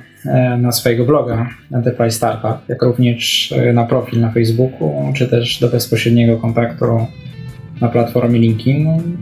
[0.58, 6.38] na swojego bloga Enterprise Startup, jak również na profil na Facebooku, czy też do bezpośredniego
[6.38, 6.86] kontaktu
[7.82, 9.18] na platformie LinkedIn,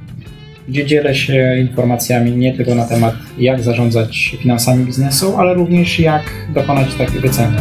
[0.68, 6.24] gdzie dzielę się informacjami nie tylko na temat jak zarządzać finansami biznesu, ale również jak
[6.54, 7.58] dokonać takiej wyceny.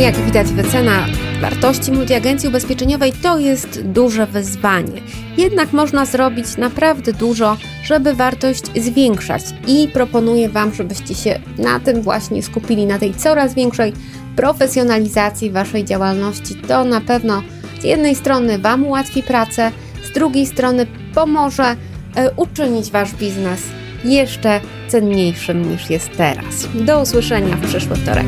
[0.00, 1.06] Jak widać, wycena
[1.40, 5.00] wartości multiagencji ubezpieczeniowej to jest duże wyzwanie.
[5.38, 12.02] Jednak można zrobić naprawdę dużo, żeby wartość zwiększać i proponuję Wam, żebyście się na tym
[12.02, 13.92] właśnie skupili, na tej coraz większej
[14.36, 16.54] profesjonalizacji Waszej działalności.
[16.54, 17.42] To na pewno
[17.80, 19.72] z jednej strony Wam ułatwi pracę,
[20.04, 21.76] z drugiej strony pomoże
[22.16, 23.62] e, uczynić Wasz biznes
[24.04, 26.68] jeszcze cenniejszym niż jest teraz.
[26.74, 28.26] Do usłyszenia w przyszły wtorek.